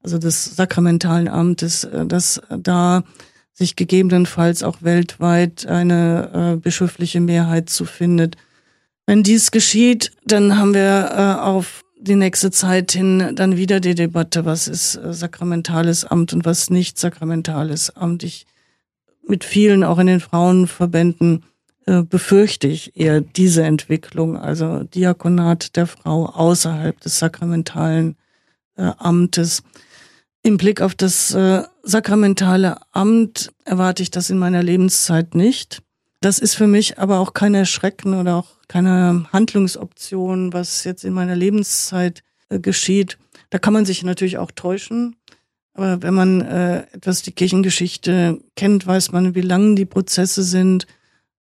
also 0.03 0.19
des 0.19 0.57
sakramentalen 0.57 1.29
Amtes, 1.29 1.85
äh, 1.85 2.07
dass 2.07 2.41
da 2.51 3.05
sich 3.53 3.77
gegebenenfalls 3.77 4.63
auch 4.63 4.83
weltweit 4.83 5.67
eine 5.67 6.55
äh, 6.55 6.57
bischöfliche 6.57 7.21
Mehrheit 7.21 7.71
zu 7.71 7.85
findet. 7.85 8.37
Wenn 9.07 9.23
dies 9.23 9.51
geschieht, 9.51 10.11
dann 10.25 10.59
haben 10.59 10.75
wir 10.75 11.11
äh, 11.13 11.41
auf 11.41 11.84
die 12.05 12.17
nächste 12.17 12.51
Zeit 12.51 12.93
hin 12.93 13.33
dann 13.35 13.57
wieder 13.57 13.81
die 13.81 13.95
Debatte, 13.95 14.45
was 14.45 14.69
ist 14.69 14.97
äh, 14.97 15.13
sakramentales 15.13 16.05
Amt 16.05 16.33
und 16.33 16.45
was 16.45 16.71
nicht 16.71 16.99
sakramentales 16.99 17.97
Amt. 17.97 18.23
Ich 18.23 18.47
mit 19.27 19.45
vielen 19.45 19.85
auch 19.85 19.99
in 19.99 20.07
den 20.07 20.21
Frauenverbänden 20.21 21.45
äh, 21.87 22.03
befürchte 22.03 22.67
ich 22.67 22.97
eher 22.97 23.21
diese 23.21 23.65
Entwicklung, 23.65 24.37
also 24.37 24.85
Diakonat 24.85 25.77
der 25.77 25.87
Frau 25.87 26.27
außerhalb 26.27 27.01
des 27.01 27.19
sakramentalen 27.19 28.17
äh, 28.77 28.91
Amtes. 28.99 29.63
Im 30.43 30.59
Blick 30.59 30.83
auf 30.83 30.95
das 30.95 31.33
äh, 31.35 31.63
sakramentale 31.83 32.77
Amt 32.93 33.51
erwarte 33.65 34.03
ich 34.03 34.11
das 34.11 34.29
in 34.29 34.39
meiner 34.39 34.63
Lebenszeit 34.63 35.35
nicht. 35.35 35.83
Das 36.25 36.39
ist 36.39 36.55
für 36.55 36.67
mich 36.67 36.99
aber 36.99 37.19
auch 37.19 37.35
keine 37.35 37.59
Erschrecken 37.59 38.15
oder 38.15 38.37
auch 38.37 38.49
keine 38.67 39.27
Handlungsoption, 39.31 40.55
was 40.55 40.83
jetzt 40.85 41.05
in 41.05 41.13
meiner 41.13 41.37
Lebenszeit 41.37 42.23
äh, 42.49 42.59
geschieht. 42.59 43.19
Da 43.51 43.59
kann 43.59 43.75
man 43.75 43.85
sich 43.85 44.03
natürlich 44.03 44.39
auch 44.39 44.51
täuschen. 44.51 45.17
Aber 45.75 46.01
wenn 46.01 46.15
man 46.15 46.41
äh, 46.41 46.87
etwas 46.93 47.21
die 47.21 47.33
Kirchengeschichte 47.33 48.41
kennt, 48.57 48.87
weiß 48.87 49.13
man, 49.13 49.35
wie 49.35 49.43
lang 49.43 49.77
die 49.77 49.85
Prozesse 49.85 50.45
sind 50.45 50.87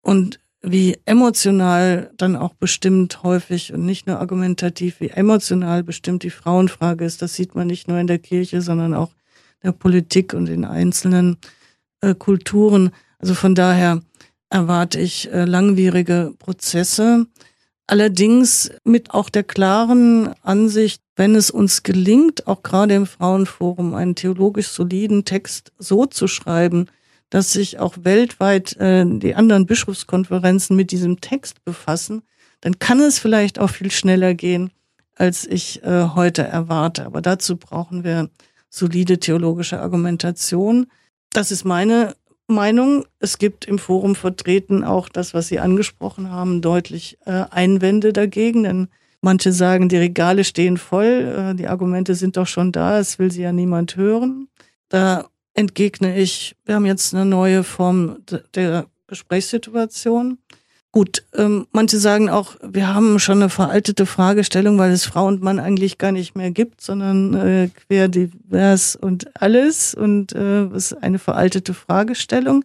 und 0.01 0.41
wie 0.63 0.97
emotional 1.05 2.11
dann 2.17 2.35
auch 2.35 2.55
bestimmt 2.55 3.23
häufig 3.23 3.75
und 3.75 3.85
nicht 3.85 4.07
nur 4.07 4.21
argumentativ, 4.21 5.01
wie 5.01 5.11
emotional 5.11 5.83
bestimmt 5.83 6.23
die 6.23 6.31
Frauenfrage 6.31 7.05
ist. 7.05 7.21
Das 7.21 7.35
sieht 7.35 7.55
man 7.55 7.67
nicht 7.67 7.89
nur 7.89 7.99
in 7.99 8.07
der 8.07 8.21
Kirche, 8.21 8.63
sondern 8.63 8.95
auch 8.95 9.11
in 9.61 9.69
der 9.69 9.73
Politik 9.73 10.33
und 10.33 10.49
in 10.49 10.65
einzelnen 10.65 11.37
äh, 12.01 12.15
Kulturen. 12.15 12.91
Also 13.19 13.35
von 13.35 13.55
daher 13.55 14.01
erwarte 14.53 15.01
ich 15.01 15.33
äh, 15.33 15.45
langwierige 15.45 16.35
Prozesse. 16.39 17.27
Allerdings 17.87 18.71
mit 18.85 19.11
auch 19.13 19.29
der 19.29 19.43
klaren 19.43 20.35
Ansicht, 20.43 21.03
wenn 21.17 21.35
es 21.35 21.51
uns 21.51 21.83
gelingt, 21.83 22.47
auch 22.47 22.63
gerade 22.63 22.95
im 22.95 23.07
Frauenforum 23.07 23.95
einen 23.95 24.15
theologisch 24.15 24.69
soliden 24.69 25.25
Text 25.25 25.73
so 25.79 26.07
zu 26.07 26.29
schreiben, 26.29 26.87
dass 27.31 27.53
sich 27.53 27.79
auch 27.79 27.97
weltweit 28.03 28.77
äh, 28.77 29.05
die 29.07 29.35
anderen 29.35 29.67
Bischofskonferenzen 29.67 30.77
mit 30.77 30.91
diesem 30.91 31.21
Text 31.21 31.65
befassen, 31.65 32.23
dann 32.61 32.79
kann 32.79 33.01
es 33.01 33.19
vielleicht 33.19 33.59
auch 33.59 33.71
viel 33.71 33.91
schneller 33.91 34.35
gehen, 34.35 34.71
als 35.17 35.47
ich 35.47 35.83
äh, 35.83 36.09
heute 36.15 36.43
erwarte. 36.43 37.07
Aber 37.07 37.23
dazu 37.23 37.57
brauchen 37.57 38.05
wir 38.05 38.29
solide 38.69 39.19
theologische 39.19 39.81
Argumentation. 39.81 40.87
Das 41.31 41.51
ist 41.51 41.65
meine 41.65 42.15
Meinung. 42.53 43.05
Es 43.19 43.39
gibt 43.39 43.65
im 43.65 43.79
Forum 43.79 44.15
vertreten 44.15 44.85
auch 44.85 45.09
das, 45.09 45.35
was 45.35 45.49
Sie 45.49 45.59
angesprochen 45.59 46.31
haben, 46.31 46.63
deutlich 46.63 47.19
äh, 47.25 47.45
Einwände 47.51 48.13
dagegen, 48.13 48.63
denn 48.63 48.89
manche 49.21 49.53
sagen, 49.53 49.89
die 49.89 49.97
Regale 49.97 50.45
stehen 50.45 50.77
voll, 50.77 51.53
äh, 51.53 51.55
die 51.55 51.69
Argumente 51.69 52.15
sind 52.15 52.37
doch 52.37 52.47
schon 52.47 52.73
da, 52.73 52.99
es 52.99 53.19
will 53.19 53.31
sie 53.31 53.43
ja 53.43 53.53
niemand 53.53 53.97
hören. 53.97 54.49
Da 54.89 55.29
entgegne 55.55 56.19
ich, 56.19 56.55
wir 56.65 56.75
haben 56.75 56.87
jetzt 56.87 57.15
eine 57.15 57.25
neue 57.25 57.65
Form 57.65 58.19
der 58.55 58.87
Gesprächssituation. 59.07 60.39
Gut, 60.93 61.25
ähm, 61.35 61.67
manche 61.73 61.99
sagen 61.99 62.29
auch, 62.29 62.57
wir 62.63 62.95
haben 62.95 63.19
schon 63.19 63.39
eine 63.39 63.49
veraltete 63.49 64.05
Fragestellung, 64.05 64.77
weil 64.77 64.93
es 64.93 65.07
Frau 65.07 65.27
und 65.27 65.43
Mann 65.43 65.59
eigentlich 65.59 65.97
gar 65.97 66.13
nicht 66.13 66.37
mehr 66.37 66.51
gibt, 66.51 66.83
sondern 66.83 67.33
äh, 67.33 67.71
quer 67.87 68.09
divers 68.09 68.95
und 68.95 69.41
alles 69.41 69.95
und 69.95 70.35
äh, 70.35 70.65
es 70.65 70.93
ist 70.93 71.03
eine 71.03 71.19
veraltete 71.19 71.73
Fragestellung. 71.73 72.63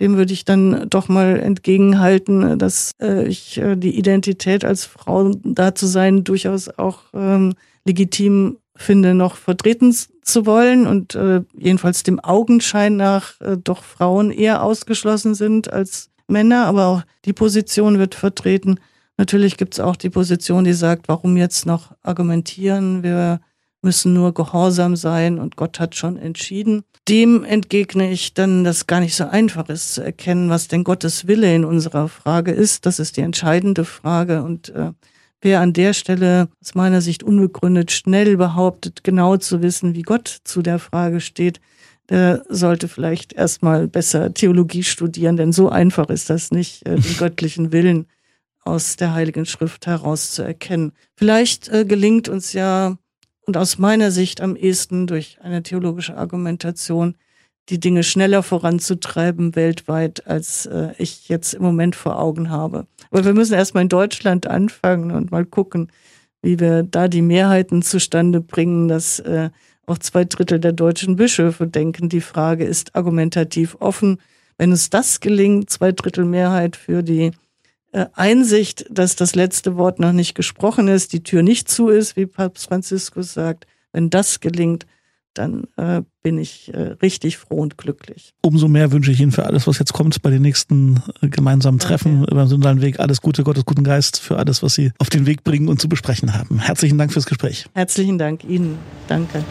Dem 0.00 0.16
würde 0.16 0.32
ich 0.32 0.46
dann 0.46 0.88
doch 0.88 1.08
mal 1.08 1.38
entgegenhalten, 1.38 2.58
dass 2.58 2.92
äh, 3.02 3.28
ich 3.28 3.58
äh, 3.58 3.76
die 3.76 3.98
Identität 3.98 4.64
als 4.64 4.86
Frau 4.86 5.32
da 5.44 5.74
zu 5.74 5.86
sein 5.86 6.24
durchaus 6.24 6.70
auch 6.70 7.00
ähm, 7.12 7.52
legitim 7.84 8.56
finde, 8.76 9.12
noch 9.12 9.36
vertreten 9.36 9.94
zu 10.22 10.46
wollen 10.46 10.86
und 10.86 11.14
äh, 11.16 11.42
jedenfalls 11.58 12.02
dem 12.02 12.18
Augenschein 12.18 12.96
nach 12.96 13.38
äh, 13.42 13.58
doch 13.62 13.82
Frauen 13.82 14.30
eher 14.30 14.62
ausgeschlossen 14.62 15.34
sind 15.34 15.70
als 15.70 16.08
Männer, 16.28 16.66
aber 16.66 16.86
auch 16.86 17.02
die 17.24 17.32
Position 17.32 17.98
wird 17.98 18.14
vertreten. 18.14 18.78
Natürlich 19.16 19.56
gibt 19.56 19.74
es 19.74 19.80
auch 19.80 19.96
die 19.96 20.10
Position, 20.10 20.64
die 20.64 20.72
sagt, 20.72 21.08
warum 21.08 21.36
jetzt 21.36 21.66
noch 21.66 21.92
argumentieren? 22.02 23.02
Wir 23.02 23.40
müssen 23.82 24.12
nur 24.12 24.34
gehorsam 24.34 24.96
sein 24.96 25.38
und 25.38 25.56
Gott 25.56 25.80
hat 25.80 25.94
schon 25.94 26.16
entschieden. 26.16 26.84
Dem 27.08 27.44
entgegne 27.44 28.10
ich 28.10 28.34
dann, 28.34 28.64
dass 28.64 28.86
gar 28.86 29.00
nicht 29.00 29.14
so 29.14 29.24
einfach 29.24 29.68
ist 29.68 29.94
zu 29.94 30.02
erkennen, 30.02 30.50
was 30.50 30.68
denn 30.68 30.84
Gottes 30.84 31.26
Wille 31.26 31.54
in 31.54 31.64
unserer 31.64 32.08
Frage 32.08 32.52
ist. 32.52 32.86
Das 32.86 32.98
ist 32.98 33.16
die 33.16 33.22
entscheidende 33.22 33.84
Frage 33.84 34.42
und 34.42 34.68
äh, 34.70 34.92
wer 35.40 35.60
an 35.60 35.72
der 35.72 35.94
Stelle 35.94 36.48
aus 36.62 36.74
meiner 36.74 37.00
Sicht 37.00 37.22
unbegründet 37.22 37.92
schnell 37.92 38.36
behauptet, 38.36 39.04
genau 39.04 39.36
zu 39.36 39.62
wissen, 39.62 39.94
wie 39.94 40.02
Gott 40.02 40.28
zu 40.44 40.62
der 40.62 40.78
Frage 40.78 41.20
steht, 41.20 41.60
der 42.08 42.44
sollte 42.48 42.88
vielleicht 42.88 43.32
erstmal 43.32 43.86
besser 43.86 44.32
Theologie 44.32 44.82
studieren, 44.82 45.36
denn 45.36 45.52
so 45.52 45.68
einfach 45.68 46.08
ist 46.08 46.30
das 46.30 46.50
nicht, 46.50 46.86
äh, 46.86 46.96
den 46.96 47.16
göttlichen 47.18 47.72
Willen 47.72 48.06
aus 48.60 48.96
der 48.96 49.14
Heiligen 49.14 49.46
Schrift 49.46 49.86
herauszuerkennen. 49.86 50.92
Vielleicht 51.16 51.68
äh, 51.68 51.84
gelingt 51.84 52.28
uns 52.28 52.52
ja, 52.52 52.96
und 53.46 53.56
aus 53.56 53.78
meiner 53.78 54.10
Sicht 54.10 54.40
am 54.40 54.56
ehesten 54.56 55.06
durch 55.06 55.38
eine 55.40 55.62
theologische 55.62 56.16
Argumentation, 56.16 57.14
die 57.70 57.80
Dinge 57.80 58.02
schneller 58.02 58.42
voranzutreiben 58.42 59.56
weltweit, 59.56 60.26
als 60.26 60.66
äh, 60.66 60.92
ich 60.98 61.28
jetzt 61.28 61.54
im 61.54 61.62
Moment 61.62 61.96
vor 61.96 62.18
Augen 62.18 62.50
habe. 62.50 62.86
Aber 63.10 63.24
wir 63.24 63.34
müssen 63.34 63.54
erstmal 63.54 63.82
in 63.82 63.88
Deutschland 63.88 64.46
anfangen 64.46 65.10
und 65.10 65.30
mal 65.30 65.44
gucken, 65.44 65.90
wie 66.42 66.60
wir 66.60 66.82
da 66.82 67.08
die 67.08 67.22
Mehrheiten 67.22 67.82
zustande 67.82 68.40
bringen, 68.40 68.88
dass 68.88 69.18
äh, 69.20 69.50
auch 69.88 69.98
zwei 69.98 70.24
Drittel 70.24 70.60
der 70.60 70.72
deutschen 70.72 71.16
Bischöfe 71.16 71.66
denken, 71.66 72.08
die 72.08 72.20
Frage 72.20 72.64
ist 72.64 72.94
argumentativ 72.94 73.76
offen. 73.80 74.18
Wenn 74.56 74.72
es 74.72 74.90
das 74.90 75.20
gelingt, 75.20 75.70
zwei 75.70 75.92
Drittel 75.92 76.24
Mehrheit 76.24 76.76
für 76.76 77.02
die 77.02 77.32
äh, 77.92 78.06
Einsicht, 78.14 78.86
dass 78.90 79.16
das 79.16 79.34
letzte 79.34 79.76
Wort 79.76 79.98
noch 79.98 80.12
nicht 80.12 80.34
gesprochen 80.34 80.88
ist, 80.88 81.12
die 81.12 81.22
Tür 81.22 81.42
nicht 81.42 81.68
zu 81.68 81.88
ist, 81.88 82.16
wie 82.16 82.26
Papst 82.26 82.68
Franziskus 82.68 83.32
sagt, 83.32 83.66
wenn 83.92 84.10
das 84.10 84.40
gelingt, 84.40 84.86
dann 85.38 85.64
äh, 85.76 86.02
bin 86.22 86.38
ich 86.38 86.72
äh, 86.74 86.96
richtig 87.02 87.38
froh 87.38 87.56
und 87.56 87.78
glücklich. 87.78 88.34
Umso 88.42 88.68
mehr 88.68 88.92
wünsche 88.92 89.12
ich 89.12 89.20
Ihnen 89.20 89.32
für 89.32 89.46
alles, 89.46 89.66
was 89.66 89.78
jetzt 89.78 89.92
kommt 89.92 90.20
bei 90.22 90.30
den 90.30 90.42
nächsten 90.42 91.02
äh, 91.22 91.28
gemeinsamen 91.28 91.78
Treffen 91.78 92.22
okay. 92.22 92.32
über 92.32 92.44
den 92.44 92.48
Sündalen 92.48 92.80
Weg. 92.80 93.00
Alles 93.00 93.20
Gute, 93.20 93.44
Gottes 93.44 93.64
guten 93.64 93.84
Geist 93.84 94.20
für 94.20 94.36
alles, 94.36 94.62
was 94.62 94.74
Sie 94.74 94.92
auf 94.98 95.10
den 95.10 95.26
Weg 95.26 95.44
bringen 95.44 95.68
und 95.68 95.80
zu 95.80 95.88
besprechen 95.88 96.34
haben. 96.34 96.58
Herzlichen 96.58 96.98
Dank 96.98 97.12
fürs 97.12 97.26
Gespräch. 97.26 97.66
Herzlichen 97.74 98.18
Dank 98.18 98.44
Ihnen. 98.44 98.78
Danke. 99.06 99.44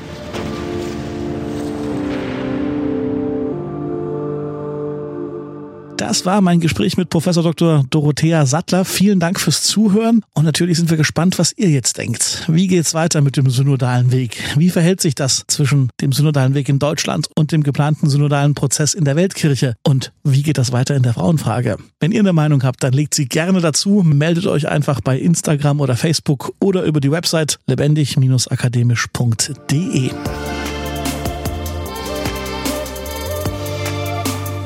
Das 6.07 6.25
war 6.25 6.39
mein 6.39 6.61
Gespräch 6.61 6.95
mit 6.95 7.09
Professor 7.09 7.43
Dr. 7.43 7.83
Dorothea 7.89 8.45
Sattler. 8.45 8.85
Vielen 8.85 9.19
Dank 9.19 9.41
fürs 9.41 9.63
Zuhören 9.63 10.23
und 10.33 10.45
natürlich 10.45 10.77
sind 10.77 10.89
wir 10.89 10.95
gespannt, 10.95 11.37
was 11.37 11.51
ihr 11.57 11.67
jetzt 11.67 11.97
denkt. 11.97 12.45
Wie 12.47 12.67
geht's 12.67 12.93
weiter 12.93 13.19
mit 13.19 13.35
dem 13.35 13.49
synodalen 13.49 14.13
Weg? 14.13 14.41
Wie 14.55 14.69
verhält 14.69 15.01
sich 15.01 15.15
das 15.15 15.43
zwischen 15.47 15.89
dem 15.99 16.13
synodalen 16.13 16.53
Weg 16.53 16.69
in 16.69 16.79
Deutschland 16.79 17.27
und 17.35 17.51
dem 17.51 17.61
geplanten 17.61 18.09
synodalen 18.09 18.55
Prozess 18.55 18.93
in 18.93 19.03
der 19.03 19.17
Weltkirche? 19.17 19.75
Und 19.83 20.13
wie 20.23 20.43
geht 20.43 20.57
das 20.57 20.71
weiter 20.71 20.95
in 20.95 21.03
der 21.03 21.13
Frauenfrage? 21.13 21.75
Wenn 21.99 22.13
ihr 22.13 22.21
eine 22.21 22.31
Meinung 22.31 22.63
habt, 22.63 22.85
dann 22.85 22.93
legt 22.93 23.13
sie 23.13 23.25
gerne 23.25 23.59
dazu. 23.59 24.01
Meldet 24.01 24.47
euch 24.47 24.69
einfach 24.69 25.01
bei 25.01 25.19
Instagram 25.19 25.81
oder 25.81 25.97
Facebook 25.97 26.53
oder 26.61 26.83
über 26.83 27.01
die 27.01 27.11
Website 27.11 27.59
lebendig-akademisch.de. 27.67 30.11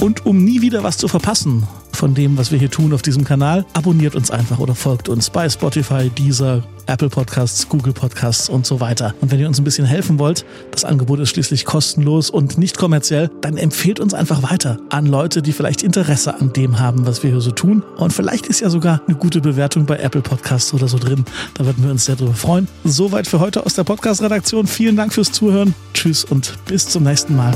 Und 0.02 0.26
um 0.26 0.44
nie 0.44 0.62
wieder 0.62 0.84
was 0.84 0.98
zu 0.98 1.08
verpassen 1.08 1.68
von 1.94 2.16
dem, 2.16 2.36
was 2.36 2.52
wir 2.52 2.58
hier 2.58 2.72
tun 2.72 2.92
auf 2.94 3.04
diesem 3.04 3.24
Kanal, 3.24 3.66
abonniert 3.74 4.16
uns 4.16 4.32
einfach 4.32 4.58
oder 4.58 4.74
folgt 4.74 5.08
uns 5.10 5.30
bei 5.30 5.48
Spotify, 5.48 6.10
Deezer, 6.10 6.64
Apple 6.88 7.10
Podcasts, 7.10 7.70
Google 7.70 7.94
Podcasts 7.94 8.50
und 8.50 8.66
so 8.66 8.80
weiter. 8.80 9.14
Und 9.22 9.30
wenn 9.30 9.40
ihr 9.40 9.48
uns 9.48 9.60
ein 9.60 9.64
bisschen 9.64 9.86
helfen 9.86 10.18
wollt, 10.18 10.44
das 10.72 10.86
Angebot 10.86 11.20
ist 11.20 11.30
schließlich 11.30 11.66
kostenlos 11.66 12.32
und 12.32 12.58
nicht 12.58 12.80
kommerziell, 12.80 13.30
dann 13.42 13.58
empfehlt 13.58 14.00
uns 14.00 14.16
einfach 14.16 14.42
weiter 14.52 14.80
an 14.90 15.06
Leute, 15.06 15.44
die 15.44 15.52
vielleicht 15.52 15.84
Interesse 15.84 16.34
an 16.34 16.52
dem 16.52 16.80
haben, 16.80 17.06
was 17.06 17.22
wir 17.22 17.30
hier 17.30 17.42
so 17.42 17.52
tun. 17.52 17.84
Und 17.98 18.12
vielleicht 18.12 18.48
ist 18.48 18.62
ja 18.62 18.72
sogar 18.72 19.02
eine 19.06 19.16
gute 19.16 19.40
Bewertung 19.40 19.86
bei 19.86 19.98
Apple 19.98 20.22
Podcasts 20.22 20.74
oder 20.74 20.88
so 20.88 20.98
drin. 20.98 21.26
Da 21.54 21.68
würden 21.68 21.84
wir 21.84 21.92
uns 21.92 22.06
sehr 22.06 22.16
drüber 22.16 22.34
freuen. 22.34 22.68
Soweit 22.84 23.28
für 23.28 23.40
heute 23.40 23.64
aus 23.64 23.76
der 23.76 23.84
Podcast-Redaktion. 23.84 24.66
Vielen 24.66 24.96
Dank 24.96 25.14
fürs 25.14 25.32
Zuhören. 25.32 25.76
Tschüss 25.94 26.24
und 26.24 26.58
bis 26.66 26.88
zum 26.88 27.04
nächsten 27.04 27.36
Mal. 27.36 27.56